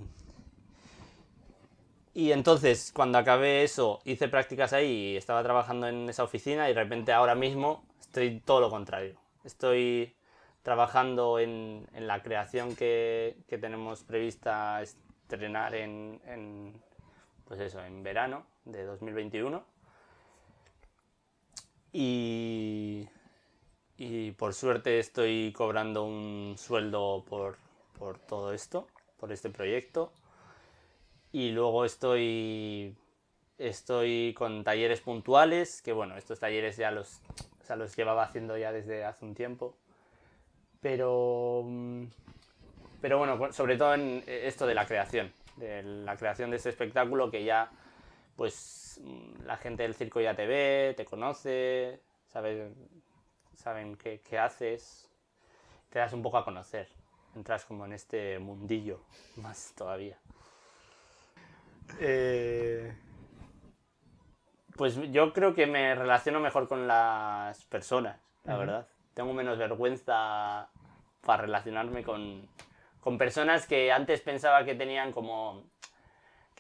[2.12, 6.74] Y entonces, cuando acabé eso, hice prácticas ahí y estaba trabajando en esa oficina y
[6.74, 9.16] de repente ahora mismo estoy todo lo contrario.
[9.44, 10.16] Estoy
[10.62, 16.82] trabajando en, en la creación que, que tenemos prevista estrenar en, en,
[17.46, 19.64] pues eso, en verano de 2021.
[21.92, 23.08] Y,
[23.96, 27.56] y por suerte estoy cobrando un sueldo por,
[27.98, 28.86] por todo esto,
[29.18, 30.12] por este proyecto.
[31.32, 32.96] Y luego estoy,
[33.58, 37.20] estoy con talleres puntuales, que bueno, estos talleres ya los,
[37.76, 39.76] los llevaba haciendo ya desde hace un tiempo.
[40.80, 41.64] Pero,
[43.00, 46.70] pero bueno, cu- sobre todo en esto de la creación, de la creación de este
[46.70, 47.70] espectáculo que ya,
[48.36, 52.74] pues mm, la gente del circo ya te ve, te conoce, saben,
[53.56, 55.10] saben qué, qué haces,
[55.90, 56.88] te das un poco a conocer,
[57.34, 59.00] entras como en este mundillo
[59.36, 60.18] más todavía.
[61.98, 62.92] Eh,
[64.76, 68.88] Pues yo creo que me relaciono mejor con las personas, la verdad.
[69.12, 70.70] Tengo menos vergüenza
[71.20, 72.48] para relacionarme con,
[73.00, 75.64] con personas que antes pensaba que tenían como...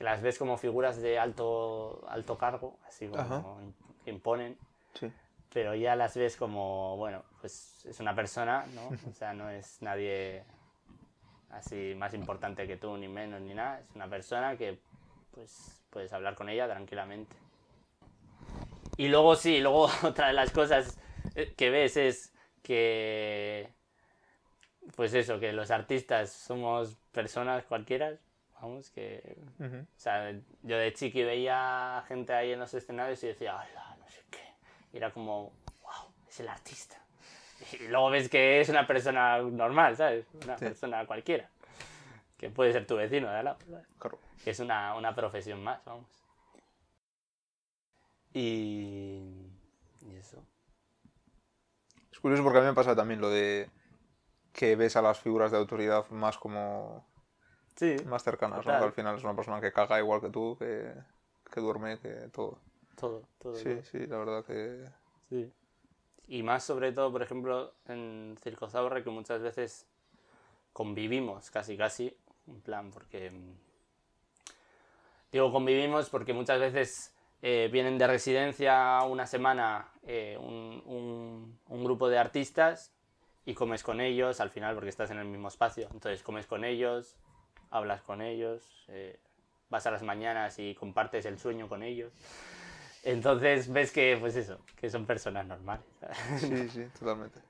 [0.00, 3.60] que las ves como figuras de alto, alto cargo, así como
[4.02, 4.56] que imponen,
[4.94, 5.12] Sí.
[5.52, 8.88] pero ya las ves como, bueno, pues es una persona, ¿no?
[9.10, 10.42] O sea, no es nadie
[11.50, 13.80] así más importante que tú, ni menos, ni nada.
[13.80, 14.80] Es una persona que,
[15.32, 17.36] pues, puedes hablar con ella tranquilamente.
[18.96, 20.98] Y luego sí, luego otra de las cosas
[21.34, 22.32] eh, que ves es
[22.62, 23.68] que,
[24.96, 28.14] pues eso, que los artistas somos personas cualquiera,
[28.60, 30.32] vamos, que, o sea,
[30.62, 34.54] yo de chiqui veía gente ahí en los escenarios y decía, hola, no sé qué,
[34.92, 35.52] y era como,
[35.82, 36.96] wow, es el artista.
[37.78, 40.26] Y luego ves que es una persona normal, ¿sabes?
[40.44, 40.64] Una Sí.
[40.66, 41.48] persona cualquiera,
[42.38, 43.58] que puede ser tu vecino de al lado.
[43.98, 44.18] Claro.
[44.42, 46.06] que es una, una profesión más, vamos.
[48.32, 49.50] Y,
[50.02, 50.42] y eso.
[52.12, 53.68] Es curioso porque a mí me pasa también lo de
[54.52, 57.04] que ves a las figuras de autoridad más como
[57.80, 58.62] Sí, más cercanas, ¿no?
[58.64, 58.78] Total.
[58.78, 60.92] Que al final es una persona que caga igual que tú, que,
[61.50, 62.58] que duerme, que todo.
[62.94, 63.54] todo, todo.
[63.54, 63.84] Sí, todo.
[63.84, 64.86] sí, la verdad que...
[65.30, 65.50] Sí.
[66.28, 69.86] Y más sobre todo, por ejemplo, en Circozaurre, que muchas veces
[70.74, 72.14] convivimos casi casi,
[72.46, 73.30] en plan, porque...
[73.30, 73.54] mm,
[75.32, 81.84] Digo convivimos porque muchas veces eh, vienen de residencia una semana eh, un, un- un
[81.84, 82.92] grupo de artistas
[83.46, 85.88] y comes con ellos al final porque estás en el mismo espacio.
[85.92, 87.16] Entonces comes con ellos,
[87.70, 89.18] hablas con ellos, eh,
[89.68, 92.12] vas a las mañanas y compartes el sueño con ellos.
[93.02, 95.86] Entonces ves que, pues eso, que son personas normales.
[96.38, 97.40] Sí, sí, totalmente.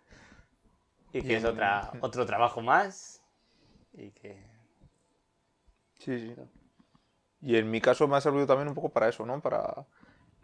[1.13, 3.23] y que es otra, otro trabajo más.
[3.93, 4.45] Y que...
[5.99, 6.35] Sí, sí.
[7.43, 9.41] Y en mi caso me ha servido también un poco para eso, ¿no?
[9.41, 9.87] Para,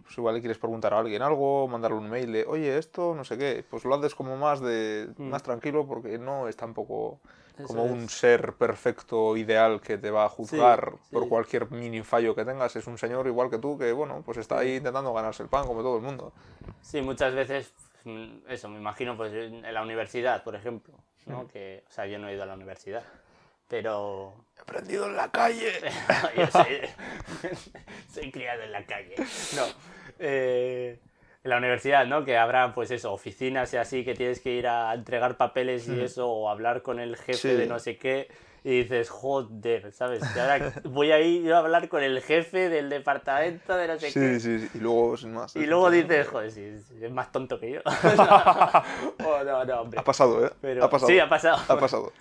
[0.07, 3.25] pues igual le quieres preguntar a alguien algo, mandarle un mail de, oye, esto, no
[3.25, 5.31] sé qué, pues lo haces como más de, Mm.
[5.31, 7.19] más tranquilo porque no es tampoco
[7.59, 7.91] Eso como es.
[7.93, 11.29] un ser perfecto, ideal que te va a juzgar por sí.
[11.29, 12.77] cualquier mini fallo que tengas.
[12.77, 15.67] Es un señor igual que tú que, bueno, pues está ahí intentando ganarse el pan
[15.67, 16.33] como todo el mundo.
[16.83, 17.73] Sí, muchas veces,
[18.05, 20.95] mm, eso, me imagino, pues en la universidad, por ejemplo,
[21.27, 21.49] ¿no?
[21.49, 23.03] Que, o sea, yo no he ido a la universidad,
[23.69, 25.73] pero He aprendido en la calle.
[26.37, 26.81] yo soy,
[28.13, 29.15] soy criado en la calle.
[29.55, 29.65] No,
[30.19, 30.99] eh,
[31.45, 32.25] en la universidad, ¿no?
[32.25, 36.01] Que habrá, pues eso, oficinas y así, que tienes que ir a entregar papeles y
[36.01, 37.49] eso, o hablar con el jefe Sí.
[37.51, 38.27] de no sé qué,
[38.65, 40.21] y dices, joder, ¿sabes?
[40.35, 44.07] Que ahora voy a ir a hablar con el jefe del departamento de no sé
[44.13, 44.13] qué.
[44.13, 44.71] Sí, sí, sí.
[44.75, 45.55] Y luego, sin más.
[45.55, 47.81] Y luego dices, joder, sí, sí, es más tonto que yo.
[49.25, 50.01] oh, no, no, hombre.
[50.01, 50.51] Ha pasado, ¿eh?
[50.61, 51.09] Pero- Ha pasado.
[51.13, 51.59] Sí, ha pasado.
[51.69, 52.13] Ha pasado.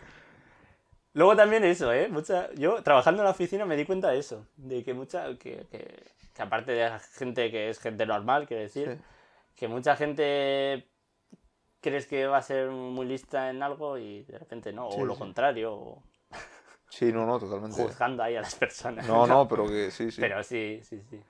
[1.16, 2.08] Luego también eso, ¿eh?
[2.10, 2.52] Mucha...
[2.54, 4.46] Yo trabajando en la oficina me di cuenta de eso.
[4.58, 5.36] De que mucha.
[5.40, 6.04] Que, que-
[6.36, 9.02] que aparte de la gente que es gente normal, quiero decir, Sí.
[9.56, 10.86] que mucha gente
[11.80, 15.06] crees que va a ser muy lista en algo y de repente no, Sí, o
[15.06, 15.20] lo sí.
[15.20, 16.04] contrario, o
[16.90, 17.82] Sí, no, no, totalmente.
[17.82, 19.08] juzgando ahí a las personas.
[19.08, 20.20] No, no, pero que sí, sí.
[20.20, 21.22] Pero sí, sí, sí.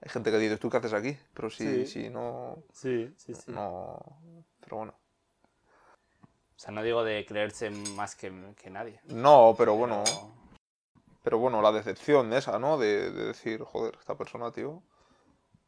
[0.00, 1.14] Hay gente que dice, ¿tú qué haces aquí?
[1.34, 1.86] Pero sí, Sí.
[2.04, 3.50] sí, no, Sí, sí, sí.
[3.52, 3.98] no...
[4.60, 4.94] Pero bueno.
[6.58, 9.00] O sea, no digo de creerse más que, que nadie.
[9.04, 10.02] No, pero bueno,
[11.22, 12.76] pero- bueno, la decepción esa, ¿no?
[12.78, 14.82] De, de decir, joder, esta persona, tío,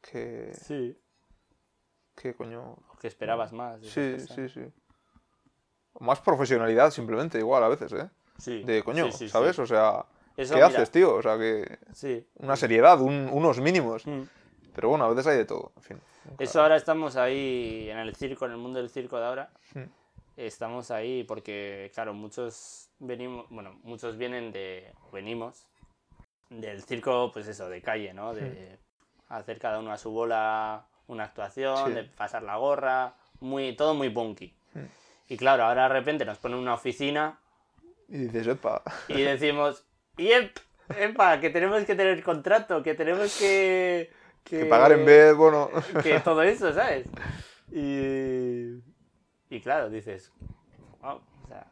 [0.02, 0.98] que, Sí.
[2.16, 2.76] que coño...
[3.00, 3.80] que esperabas más.
[3.82, 4.62] Sí, sí, sí.
[6.00, 8.10] Más profesionalidad simplemente, igual a veces, ¿eh?
[8.38, 8.64] Sí.
[8.64, 9.28] De coño, Sí, sí, sí.
[9.28, 9.58] ¿sabes?
[9.60, 10.04] O sea,
[10.36, 11.14] Eso, ¿qué mira, haces, tío?
[11.14, 12.26] O sea, que Sí.
[12.38, 14.06] una seriedad, un- unos mínimos.
[14.08, 14.22] Mm.
[14.74, 16.00] Pero bueno, a veces hay de todo, en fin.
[16.24, 19.50] nunca- Eso ahora estamos ahí en el circo, en el mundo del circo de ahora.
[19.74, 19.82] Mm.
[20.36, 25.66] Estamos ahí porque, claro, muchos venimos, bueno, muchos vienen de, venimos
[26.48, 28.34] del circo, pues eso, de calle, ¿no?
[28.34, 28.78] De
[29.28, 31.92] hacer cada uno a su bola una actuación, Sí.
[31.92, 34.54] de pasar la gorra, muy, todo muy punky.
[35.28, 37.38] Y claro, ahora de repente nos ponen una oficina
[38.08, 39.84] Y dices, epa, y decimos,
[40.16, 40.58] ¡Yep!
[40.98, 41.40] ¡Epa!
[41.40, 44.10] Que tenemos que tener contrato, que tenemos que...
[44.42, 45.70] que pagar en vez, bueno...
[46.02, 47.06] que todo eso, ¿sabes?
[47.70, 48.80] Y,
[49.50, 50.32] y claro, dices,
[51.02, 51.66] wow, o sea,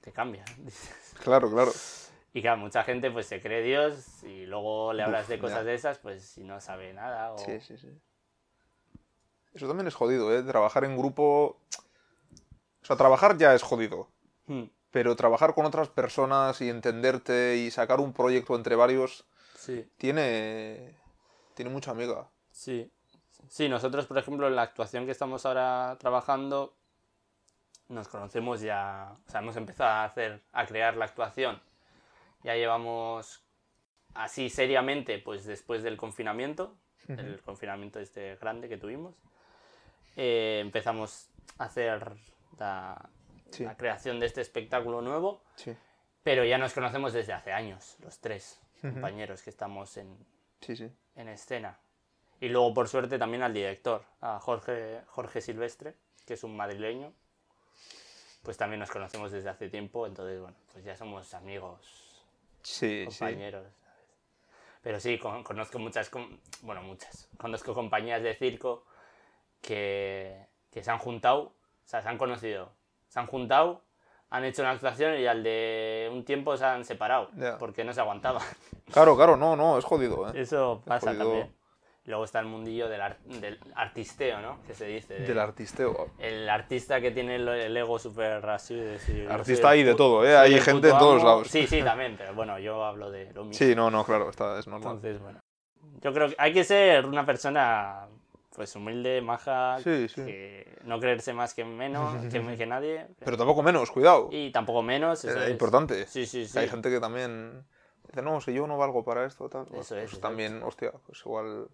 [0.00, 0.44] te cambia.
[0.58, 1.14] dices.
[1.22, 1.72] claro, claro.
[2.32, 5.58] Y claro, mucha gente pues se cree Dios y luego le hablas Uf, de cosas
[5.58, 5.64] ya.
[5.64, 7.38] de esas, pues si no sabe nada o...
[7.38, 7.88] Sí, sí, sí.
[9.54, 10.42] Eso también es jodido, ¿eh?
[10.42, 11.58] Trabajar en grupo...
[12.82, 14.08] O sea, trabajar ya es jodido.
[14.46, 19.24] Hmm, Pero trabajar con otras personas y entenderte y sacar un proyecto entre varios
[19.56, 20.94] Sí, tiene...
[21.54, 22.28] Tiene mucha amiga.
[22.50, 22.90] sí.
[23.48, 26.74] Sí, nosotros, por ejemplo, en la actuación que estamos ahora trabajando,
[27.88, 31.60] nos conocemos ya, o sea, hemos empezado a hacer, a crear la actuación.
[32.42, 33.42] Ya llevamos
[34.14, 36.76] así seriamente, pues después del confinamiento,
[37.08, 39.14] el confinamiento este grande que tuvimos,
[40.16, 41.28] eh, empezamos
[41.58, 42.12] a hacer
[42.58, 43.08] la,
[43.50, 43.64] Sí.
[43.64, 45.74] la creación de este espectáculo nuevo, Sí,
[46.24, 48.94] pero ya nos conocemos desde hace años, los tres Ujú.
[48.94, 50.16] compañeros que estamos en,
[50.60, 50.90] sí.
[51.14, 51.78] en escena.
[52.40, 55.94] Y luego, por suerte, también al director, a Jorge, Jorge Silvestre,
[56.26, 57.12] que es un madrileño.
[58.46, 62.24] Pues también nos conocemos desde hace tiempo, entonces, bueno, pues ya somos amigos,
[62.62, 63.18] Sí, sí.
[63.18, 63.64] compañeros.
[63.64, 64.06] ¿sabes?
[64.82, 67.28] Pero sí, con- conozco muchas, com- bueno, muchas.
[67.38, 68.84] Conozco compañías de circo
[69.60, 71.52] que, que se han juntado, o
[71.88, 72.70] sea, se han conocido,
[73.08, 73.82] se han juntado,
[74.30, 78.00] han hecho una actuación y al de un tiempo se han separado, porque no se
[78.00, 78.42] aguantaban.
[78.92, 80.40] Claro, claro, no, no, es jodido, ¿eh?
[80.40, 81.24] Eso pasa jodido.
[81.24, 81.55] también.
[82.06, 83.00] Luego está el mundillo del,
[83.40, 84.62] del artisteo, ¿no?
[84.64, 85.14] Que se dice.
[85.14, 86.10] de- Del artisteo.
[86.18, 88.74] El artista que tiene el, el ego súper así.
[88.76, 90.36] de decir, Artista hay de todo, ¿eh?
[90.36, 91.48] Hay gente en todos lados.
[91.48, 93.54] Sí, sí, también, pero bueno, yo hablo de lo mismo.
[93.58, 94.94] Sí, no, no, claro, está, es normal.
[94.94, 95.40] Entonces, bueno.
[96.00, 98.06] Yo creo que hay que ser una persona
[98.54, 100.24] pues humilde, maja, Sí, sí.
[100.24, 103.06] que no creerse más que menos, que, que nadie.
[103.18, 104.28] Pero tampoco menos, cuidado.
[104.30, 105.24] Y tampoco menos.
[105.24, 105.50] eso es es.
[105.50, 106.06] importante.
[106.06, 106.56] Sí, sí, sí.
[106.58, 107.64] Hay gente que también
[108.06, 109.66] Dice, no, si yo no valgo para esto, tal.
[109.74, 111.66] Eso es, pues también, hostia, pues igual.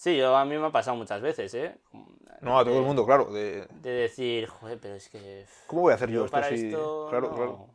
[0.00, 1.76] Sí, yo a mí me ha pasado muchas veces, ¿eh?
[2.40, 3.26] No, a todo el mundo, claro.
[3.26, 5.44] De, De decir, joder, pero es que...
[5.66, 7.06] ¿Cómo voy a hacer yo, Yo esto para si- esto.
[7.10, 7.34] Claro, no.
[7.36, 7.66] claro.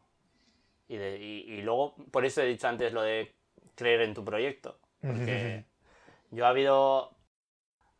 [0.87, 3.31] Y, de- y- y luego, por eso he dicho antes lo de
[3.75, 4.79] creer en tu proyecto.
[5.01, 5.65] Porque
[6.31, 7.11] yo ha habido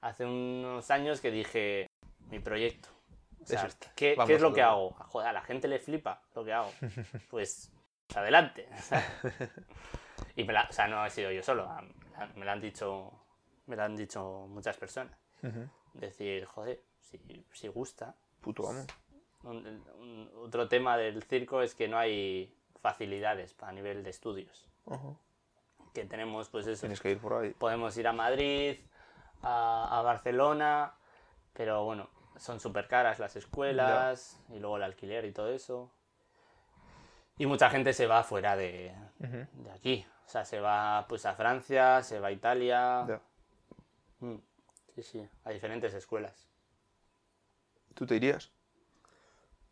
[0.02, 1.86] hace unos años que dije,
[2.32, 2.90] mi proyecto.
[3.44, 3.76] O sea, Es.
[3.96, 4.90] ¿qué, qué es lo que hago?
[5.10, 6.72] Joder, a la gente le flipa lo que hago.
[7.30, 7.72] Pues,
[8.10, 8.68] pues adelante.
[10.36, 11.70] y me la- o sea, no he sido yo solo.
[12.36, 13.12] Me lo han dicho,
[13.68, 15.18] me lo han dicho muchas personas.
[15.44, 15.68] Ujú.
[15.94, 17.20] Decir, joder, si,
[17.54, 18.86] si gusta, Puto amo.
[19.44, 19.66] un-
[20.00, 24.68] un- otro tema del circo es que no hay facilidades a nivel de estudios.
[24.90, 25.16] Ajá.
[25.94, 27.52] Que tenemos, pues eso, Tienes que ir por ahí.
[27.52, 28.78] podemos ir a Madrid,
[29.42, 30.94] a, a Barcelona,
[31.54, 35.90] pero bueno, son súper caras las escuelas y luego el alquiler y todo eso.
[37.38, 39.64] Y mucha gente se va fuera de, Ujú.
[39.64, 40.06] de aquí.
[40.26, 43.06] O sea, se va pues a Francia, se va a Italia.
[43.08, 43.22] Ya.
[44.20, 44.36] Mm,
[44.96, 46.48] Sí, sí, a diferentes escuelas.
[47.94, 48.50] ¿Tú te irías?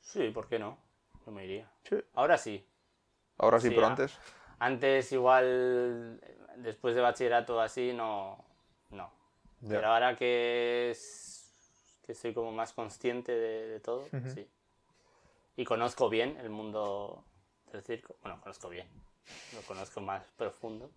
[0.01, 0.77] Sí, ¿por qué no?
[1.25, 1.71] Yo me iría.
[1.83, 1.95] Sí.
[2.13, 2.65] Ahora sí.
[3.37, 4.17] Ahora sí, Sí, pero antes.
[4.59, 6.19] Antes igual,
[6.57, 8.43] después de bachillerato así, no.
[8.91, 9.11] No.
[9.61, 9.69] Ya.
[9.69, 14.29] Pero ahora que, es, que soy como más consciente de, de todo, Ujú.
[14.33, 14.47] sí.
[15.55, 17.23] Y conozco bien el mundo
[17.71, 18.17] del circo.
[18.21, 18.87] Bueno, conozco bien.
[19.53, 20.89] Lo conozco más profundo.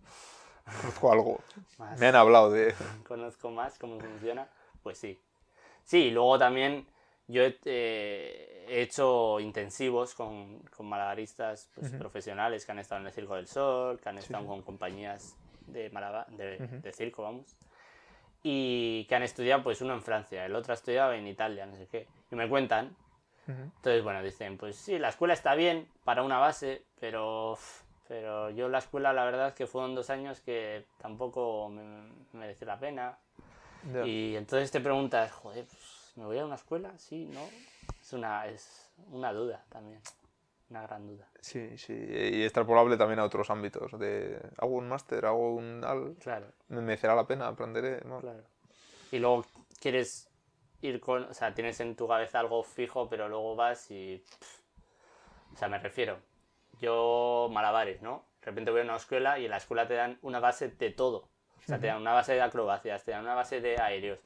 [0.81, 1.41] Conozco algo.
[1.77, 2.73] Más, Me han hablado de.
[3.07, 4.47] conozco más cómo funciona.
[4.83, 5.19] Pues sí.
[5.83, 6.85] Sí, y luego también
[7.27, 13.07] yo he, eh, he hecho intensivos con, con malabaristas pues, profesionales que han estado en
[13.07, 15.35] el Circo del Sol, que han estado con compañías
[15.67, 17.55] de, malaba- de, de circo, vamos.
[18.43, 21.75] Y que han estudiado, pues uno en Francia, el otro ha estudiado en Italia, no
[21.75, 22.07] sé qué.
[22.31, 22.95] Y me cuentan.
[23.47, 23.61] Ujú.
[23.77, 27.57] Entonces, bueno, dicen, pues sí, la escuela está bien para una base, pero,
[28.07, 31.83] pero yo la escuela, la verdad es que fueron dos años que tampoco me,
[32.33, 33.17] me mereció la pena.
[34.05, 36.97] Y entonces te preguntas, joder, pues, ¿me voy a una escuela?
[36.97, 37.41] Sí, ¿no?
[38.01, 40.01] Es una, es una duda también,
[40.69, 41.29] una gran duda.
[41.39, 41.93] Sí, sí.
[41.93, 43.97] Y extrapolable también a otros ámbitos.
[43.97, 46.15] De hago un máster, hago un al.
[46.15, 48.01] Claro, Me merecerá la pena, aprenderé.
[48.05, 48.19] ¿no?
[48.19, 48.43] claro.
[49.11, 49.45] Y luego
[49.79, 50.29] quieres
[50.81, 54.17] ir con, o sea, tienes en tu cabeza algo fijo, pero luego vas y...
[54.17, 54.57] pff.
[55.53, 56.19] O sea, me refiero,
[56.79, 58.25] yo malabares, ¿no?
[58.41, 60.91] De repente voy a una escuela y en la escuela te dan una base de
[60.91, 61.17] todo.
[61.59, 64.19] O sea, te dan una base de acrobacias, te dan una base de aéreos,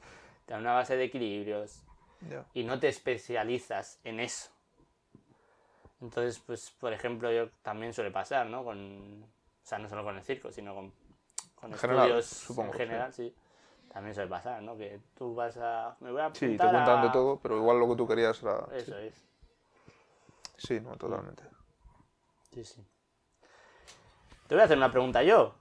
[0.46, 1.82] te dan una base de equilibrios,
[2.30, 2.44] Ya.
[2.54, 4.50] y no te especializas en eso.
[6.00, 8.64] Entonces, pues, por ejemplo, yo también suele pasar, ¿no?
[8.64, 10.92] Con, o sea, no solo con el circo, sino con,
[11.54, 13.34] con En general, estudios supongo, en general, sí.
[13.92, 14.76] También suele pasar, ¿no?
[14.76, 15.96] Que tú vas a...
[16.00, 18.66] Me voy a Sí, te cuentan de todo, pero igual lo que tú querías era.
[18.72, 19.24] Eso es.
[20.56, 21.42] Sí, no, totalmente.
[22.52, 22.84] Sí, sí.
[24.46, 25.54] Te voy a hacer una pregunta yo.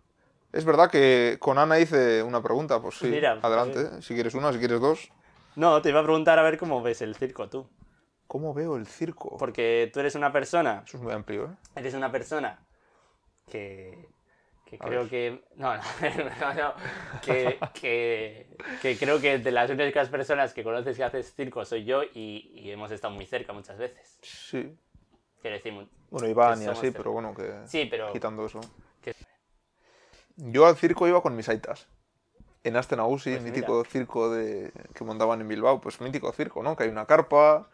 [0.52, 3.08] Es verdad que con Ana hice una pregunta, pues sí.
[3.08, 4.02] Mira, pues adelante.
[4.02, 5.10] Si quieres una, si quieres dos.
[5.56, 7.70] No, te iba a preguntar a ver cómo ves el circo tú.
[8.28, 9.38] ¿Cómo veo el circo?
[9.38, 11.56] Porque tú eres una persona Eso es muy amplio, ¿eh?
[11.76, 12.66] eres una persona
[13.50, 14.08] que,
[14.66, 15.10] que A creo ver.
[15.10, 15.84] que no, no,
[16.39, 16.74] no, no,
[17.22, 18.48] que, que,
[18.82, 22.52] que creo que de las únicas personas que conoces que haces circo soy yo y,
[22.56, 24.18] y hemos estado muy cerca muchas veces.
[24.22, 24.78] Sí.
[25.42, 25.74] Quiero decir,
[26.10, 27.52] Bueno, Iván y así, pero bueno, que.
[27.66, 28.62] sí, pero Quitando eso.
[30.38, 31.88] Yo al circo iba con mis aitas.
[32.64, 34.72] En Astenagusi, Pues mítico circo de...
[34.94, 36.76] que montaban en Bilbao, pues mítico circo, ¿no?
[36.76, 37.70] Que hay una carpa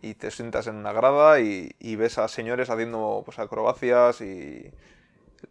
[0.00, 4.72] y te sientas en una grada y, y ves a señores haciendo pues, acrobacias y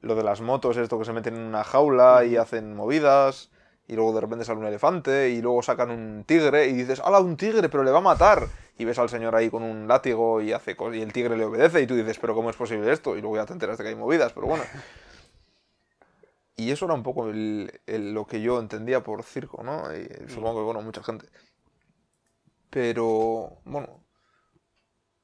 [0.01, 3.51] lo de las motos, esto que se meten en una jaula y hacen movidas
[3.89, 7.19] y luego de repente sale un elefante y luego sacan un tigre y dices, ¡hala,
[7.19, 8.47] un tigre, pero le va a matar!
[8.77, 11.81] Y ves al señor ahí con un látigo y, hace y el tigre le obedece
[11.81, 13.17] y tú dices, ¿pero cómo es posible esto?
[13.17, 14.63] Y luego ya te enteras de que hay movidas, pero bueno.
[16.55, 19.83] Y eso era un poco el- el- lo que yo entendía por circo, ¿no?
[19.95, 21.25] Y supongo que, bueno, mucha gente.
[22.69, 23.87] Pero, bueno,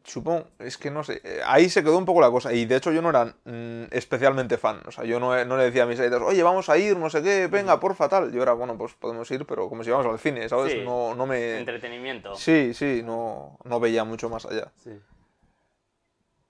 [0.05, 2.53] supongo, es que no sé, eh, ahí se quedó un poco la cosa.
[2.53, 4.81] Y de hecho yo no era mm, especialmente fan.
[4.87, 7.09] O sea, yo no, no le decía a mis aitas, oye, vamos a ir, no
[7.09, 8.31] sé qué, venga, porfa, tal.
[8.31, 10.73] Yo era, bueno, pues podemos ir, pero como si íbamos al cine, ¿sabes?
[10.73, 10.81] Sí.
[10.83, 11.57] No, no me...
[11.57, 12.35] entretenimiento.
[12.35, 14.71] Sí, sí, no, no veía mucho más allá.
[14.83, 14.91] Sí.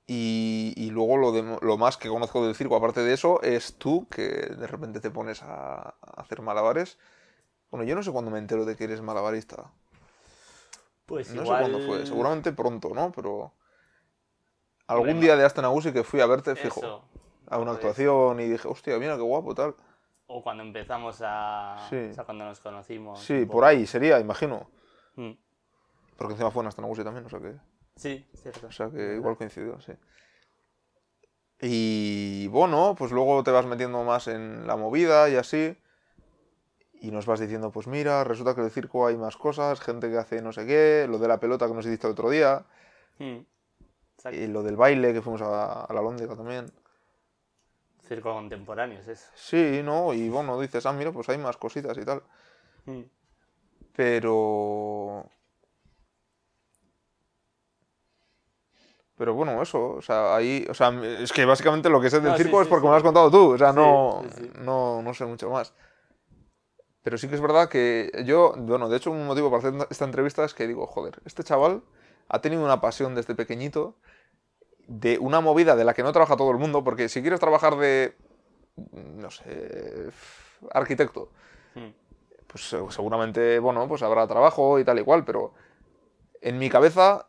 [0.08, 3.76] Y, y luego lo, de, lo más que conozco del circo, aparte de eso, es
[3.78, 7.00] tú que de repente te pones a, a hacer malabares.
[7.72, 9.72] Bueno, yo no sé cuándo me entero de que eres malabarista.
[11.06, 11.66] Pues No igual...
[11.66, 13.12] sé cuándo fue, seguramente pronto, ¿no?
[13.12, 13.54] Pero
[14.88, 17.06] algún día de Astenagusi que fui a verte, fijo, Eso.
[17.48, 19.76] a una Pues, actuación y dije, hostia, mira qué guapo, tal.
[20.28, 21.86] O cuando empezamos a...
[21.90, 22.08] Sí.
[22.12, 23.20] O sea, cuando nos conocimos.
[23.22, 24.70] Sí, por ahí sería, imagino.
[25.16, 25.32] Mm.
[26.18, 27.54] Porque encima fue en Astenagusi también, o sea que,
[27.96, 28.68] Sí, cierto.
[28.68, 29.94] o sea que igual coincidió, sí.
[31.62, 35.78] Y bueno, pues luego te vas metiendo más en la movida y así.
[37.02, 40.10] Y nos vas diciendo, pues mira, resulta que en el circo hay más cosas, gente
[40.10, 42.66] que hace no sé qué, lo de la pelota que nos hiciste el otro día,
[43.18, 43.40] Mm.
[44.18, 44.38] Exacto.
[44.38, 46.66] y lo del baile que fuimos a, a la Lóndiga también.
[48.08, 49.28] Circo contemporáneo es eso.
[49.36, 50.14] Sí, ¿no?
[50.14, 52.22] Y bueno, dices, ah, mira, pues hay más cositas y tal.
[52.86, 53.02] Mm.
[53.96, 55.30] Pero...
[59.18, 60.90] Pero bueno, eso, o sea, ahí, o sea,
[61.20, 62.86] es que básicamente lo que sé del No, sí, circo es porque sí.
[62.88, 64.24] me lo has contado tú, o sea, no,
[64.60, 65.74] no, no sé mucho más.
[67.06, 70.06] Pero sí que es verdad que yo, bueno, de hecho un motivo para hacer esta
[70.06, 71.84] entrevista es que digo, joder, este chaval
[72.30, 73.94] ha tenido una pasión desde pequeñito
[74.88, 77.76] de una movida de la que no trabaja todo el mundo, porque si quieres trabajar
[77.78, 78.16] de,
[78.94, 80.10] no sé,
[80.72, 81.30] arquitecto,
[81.76, 81.90] Mm.
[82.48, 85.54] pues se- seguramente, bueno, pues habrá trabajo y tal y cual, pero
[86.42, 87.28] en mi cabeza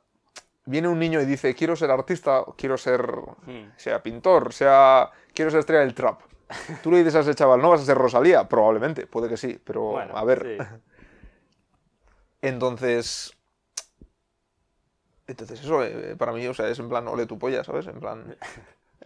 [0.65, 3.07] viene un niño y dice, quiero ser artista, quiero ser,
[3.45, 3.73] Mm.
[3.77, 6.23] sea pintor, sea, quiero ser estrella del trap.
[6.83, 8.49] Tú le dices a ese chaval, ¿no vas a ser Rosalía?
[8.49, 10.43] Probablemente, puede que sí, pero Bueno, a ver.
[10.59, 10.65] sí.
[12.43, 13.33] Entonces...
[15.27, 17.87] Entonces eso, eh, para mí, o sea, es en plan, ole tu polla, ¿sabes?
[17.89, 18.37] En plan...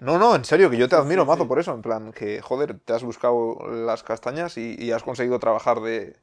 [0.01, 1.49] No, no, en serio, que yo te admiro, sí, mazo, sí.
[1.49, 1.73] por eso.
[1.75, 6.17] En plan, que, joder, te has buscado las castañas y, y has conseguido trabajar de,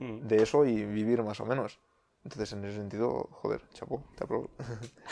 [0.00, 0.26] Mm.
[0.26, 1.78] de eso y vivir más o menos.
[2.24, 4.50] Entonces, en ese sentido, joder, chapo, te aplaudo.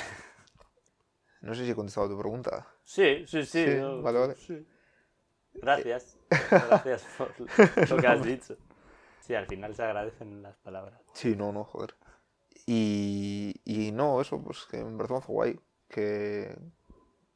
[1.41, 2.69] No sé si he contestado a tu pregunta.
[2.85, 3.65] Sí, sí, sí.
[4.01, 4.37] Vale, vale.
[5.55, 6.17] Gracias.
[6.51, 7.31] Gracias por
[7.91, 8.57] lo que has dicho.
[9.21, 11.01] Sí, al final se agradecen las palabras.
[11.13, 11.95] Sí, no, no, joder.
[12.67, 15.61] Y, y no, eso, pues que me parece guay.
[15.89, 16.57] Que,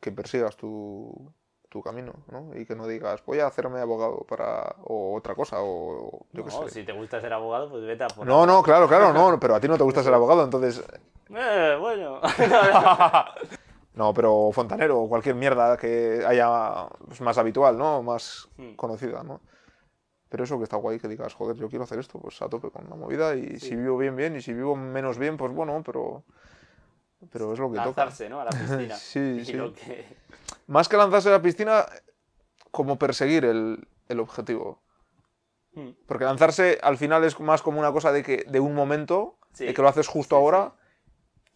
[0.01, 1.31] que persigas tu,
[1.69, 2.51] tu camino, ¿no?
[2.59, 4.77] Y que no digas, voy a hacerme abogado para.
[4.85, 6.71] o otra cosa, o yo qué No, sé.
[6.71, 9.55] si te gusta ser abogado, pues vete a por No, no, claro, claro, no, pero
[9.57, 10.83] a ti no te gusta ser abogado, entonces.
[11.29, 12.21] Eh, bueno.
[13.97, 18.03] No, pero fontanero o cualquier mierda que haya pues, más habitual, ¿no?
[18.03, 18.74] Más Hmm.
[18.74, 19.40] conocida, ¿no?
[20.28, 22.70] Pero eso que está guay, que digas, joder, yo quiero hacer esto, pues a tope
[22.70, 23.68] con la movida y Sí.
[23.70, 26.24] si vivo bien, bien, y si vivo menos bien, pues bueno, pero...
[27.32, 27.86] Pero es lo que toca.
[27.86, 28.40] Lanzarse, ¿no?
[28.40, 28.94] A la piscina.
[28.97, 29.53] Sí, sí.
[29.53, 30.05] que-
[30.66, 31.86] Más que lanzarse a la piscina,
[32.70, 34.82] como perseguir el, el objetivo.
[35.72, 35.90] Mm.
[36.07, 39.64] Porque lanzarse al final es más como una cosa de que de un momento, Sí.
[39.66, 40.74] de que lo haces justo Sí, ahora,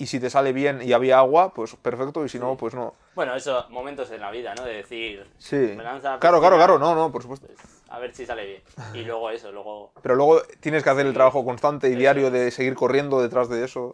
[0.00, 2.94] y si te sale bien y había agua, pues perfecto, y si no, pues no.
[3.14, 4.64] Bueno, eso, momentos en la vida, ¿no?
[4.64, 5.56] De decir, Sí.
[5.56, 7.48] Me Claro, claro, claro, no, no, por supuesto.
[7.48, 7.58] pues,
[7.90, 8.62] a ver si sale bien.
[8.94, 9.92] Y luego eso, luego...
[10.00, 13.50] Pero luego tienes que hacer el trabajo constante y Eso diario de seguir corriendo detrás
[13.50, 13.90] de eso.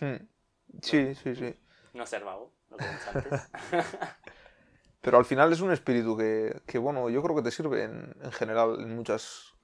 [0.00, 0.16] Hmm.
[0.82, 1.54] Sí, sí, sí.
[1.94, 2.84] No ser vago, lo que
[3.14, 3.48] antes.
[5.00, 8.16] Pero al final es un espíritu que, que, bueno, yo creo que te sirve en,
[8.20, 9.54] en general en muchas...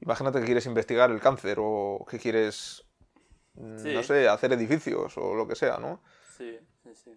[0.00, 2.84] Imagínate que quieres investigar el cáncer o que quieres,
[3.54, 3.92] Sí.
[3.94, 6.00] no sé, hacer edificios o lo que sea, ¿no?
[6.36, 7.10] Sí, sí, sí.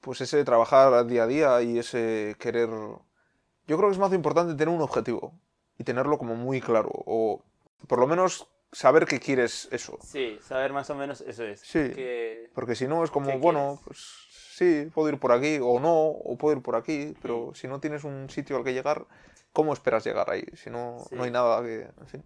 [0.00, 2.68] Pues ese trabajar día a día y ese querer...
[2.68, 5.34] Yo creo que es más importante tener un objetivo
[5.78, 7.42] y tenerlo como muy claro o
[7.88, 9.98] por lo menos saber que quieres eso.
[10.02, 11.60] Sí, saber más o menos eso es.
[11.60, 11.90] Sí.
[11.94, 12.50] Que...
[12.54, 13.84] Porque si no es como, ¿Qué bueno, quieres?
[13.84, 17.18] pues sí, puedo ir por aquí o no, o puedo ir por aquí, Mm.
[17.20, 19.06] pero si no tienes un sitio al que llegar,
[19.52, 20.44] ¿cómo esperas llegar ahí?
[20.54, 21.14] Si no, Sí.
[21.16, 21.82] no hay nada que...
[22.00, 22.24] En fin.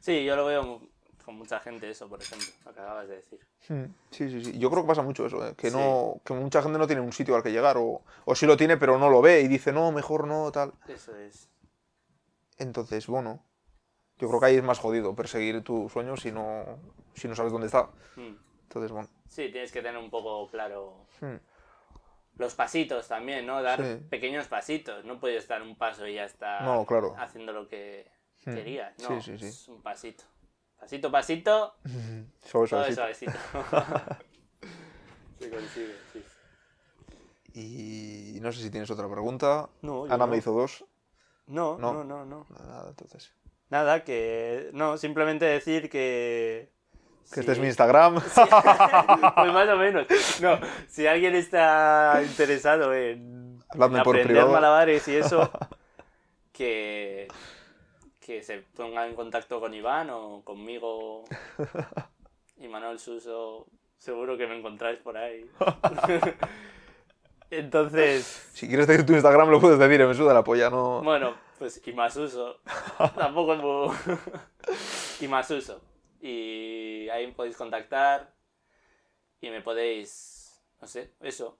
[0.00, 0.80] Sí, yo lo veo
[1.26, 3.40] con mucha gente eso, por ejemplo, lo que acabas de decir.
[3.68, 4.58] Hmm, Sí, sí, sí.
[4.58, 5.54] Yo creo que pasa mucho eso, ¿eh?
[5.56, 5.76] que, Sí.
[5.76, 8.56] no, que mucha gente no tiene un sitio al que llegar, o, o sí lo
[8.56, 10.72] tiene pero no lo ve y dice, no, mejor no, tal.
[10.88, 11.50] Eso es.
[12.58, 13.42] Entonces, bueno,
[14.18, 16.64] yo creo que ahí es más jodido perseguir tu sueño si no,
[17.14, 17.90] si no sabes dónde está.
[18.16, 18.36] Mm.
[18.62, 19.08] Entonces, bueno.
[19.28, 21.36] Sí, tienes que tener un poco claro hmm,
[22.38, 23.62] los pasitos también, ¿no?
[23.62, 24.06] Dar Sí.
[24.08, 25.04] pequeños pasitos.
[25.04, 27.14] No puedes dar un paso y ya estar No, claro.
[27.18, 28.10] haciendo lo que
[28.44, 28.54] Hmm.
[28.54, 28.94] querías.
[28.96, 29.46] Sí, No, sí, sí.
[29.46, 30.22] es un pasito.
[30.78, 31.74] Pasito, pasito,
[32.44, 33.32] Suave, todo suavecito.
[35.38, 36.22] Se consigue, sí.
[37.54, 39.68] Y no sé si tienes otra pregunta.
[39.82, 40.26] No, Ana no.
[40.28, 40.84] me hizo dos.
[41.46, 41.92] No, No.
[41.92, 42.46] no, no, no.
[42.50, 43.32] Nada, entonces.
[43.70, 44.70] Nada, que...
[44.72, 46.70] No, simplemente decir que...
[47.32, 48.14] Que este es mi Instagram.
[48.22, 50.06] pues más o menos.
[50.40, 54.52] No, si alguien está interesado en, Habladme en por aprender privado.
[54.52, 55.50] malabares y eso,
[56.52, 57.26] que,
[58.26, 61.22] que se ponga en contacto con Iván o conmigo
[62.58, 63.68] y Manuel Suso.
[63.96, 65.48] Seguro que me encontráis por ahí.
[67.50, 71.02] Entonces, Si quieres decir tu Instagram lo puedes decir, me suda la polla, no.
[71.04, 72.60] bueno, pues Imasuso.
[73.14, 74.16] Tampoco es muy...
[75.20, 75.80] Imasuso.
[76.20, 78.34] Y ahí me podéis contactar
[79.40, 80.60] y me podéis...
[80.80, 81.56] No sé, eso.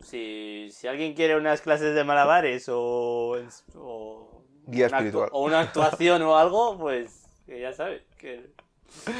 [0.00, 3.36] Si, si alguien quiere unas clases de malabares o...
[3.74, 5.28] o Guía espiritual.
[5.32, 8.02] o una actuación o algo, pues que ya sabes.
[8.18, 8.50] Que...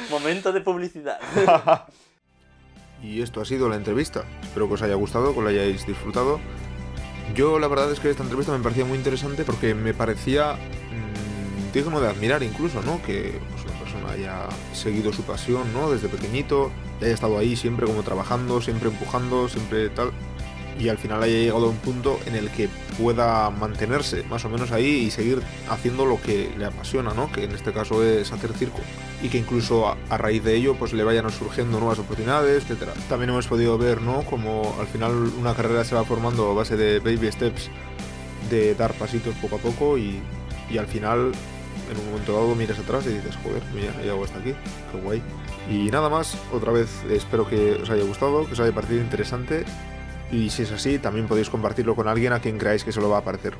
[0.09, 1.19] Momento de publicidad.
[3.03, 4.23] Y esto ha sido la entrevista.
[4.41, 6.39] Espero que os haya gustado, que lo hayáis disfrutado.
[7.35, 11.73] yo la verdad es que esta entrevista me parecía muy interesante porque me parecía mmm,
[11.73, 12.99] digno de admirar incluso, ¿no?
[13.03, 15.91] Que pues, una persona haya seguido su pasión, ¿no?
[15.91, 20.11] Desde pequeñito, haya estado ahí siempre como trabajando, siempre empujando, siempre tal
[20.79, 24.49] y al final haya llegado a un punto en el que pueda mantenerse más o
[24.49, 27.31] menos ahí y seguir haciendo lo que le apasiona, ¿no?
[27.31, 28.79] Que en este caso es hacer circo.
[29.21, 32.93] Y que incluso a, raíz de ello pues le vayan surgiendo nuevas oportunidades, etcétera.
[33.09, 34.21] También hemos podido ver, ¿no?
[34.23, 37.69] Como al final una carrera se va formando a base de baby steps,
[38.49, 40.21] de dar pasitos poco a poco y,
[40.69, 41.31] y al final
[41.91, 44.53] en un momento dado miras atrás y dices, joder, mira, he llegado hasta aquí,
[44.91, 45.21] qué guay.
[45.69, 49.65] Y nada más, otra vez espero que os haya gustado, que os haya parecido interesante
[50.31, 53.09] y si es así, también podéis compartirlo con alguien a quien creáis que se lo
[53.09, 53.53] va a parecer.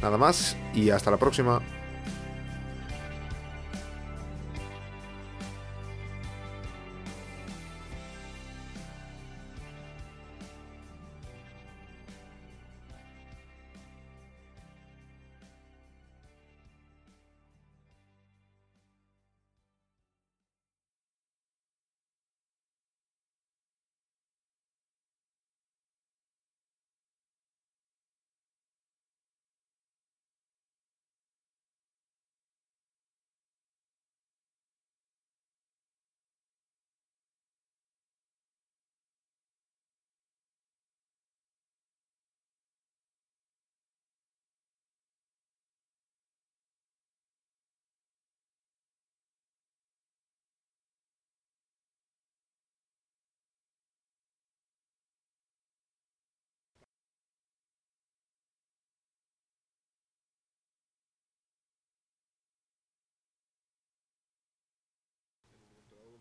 [0.00, 1.62] Nada más y hasta la próxima.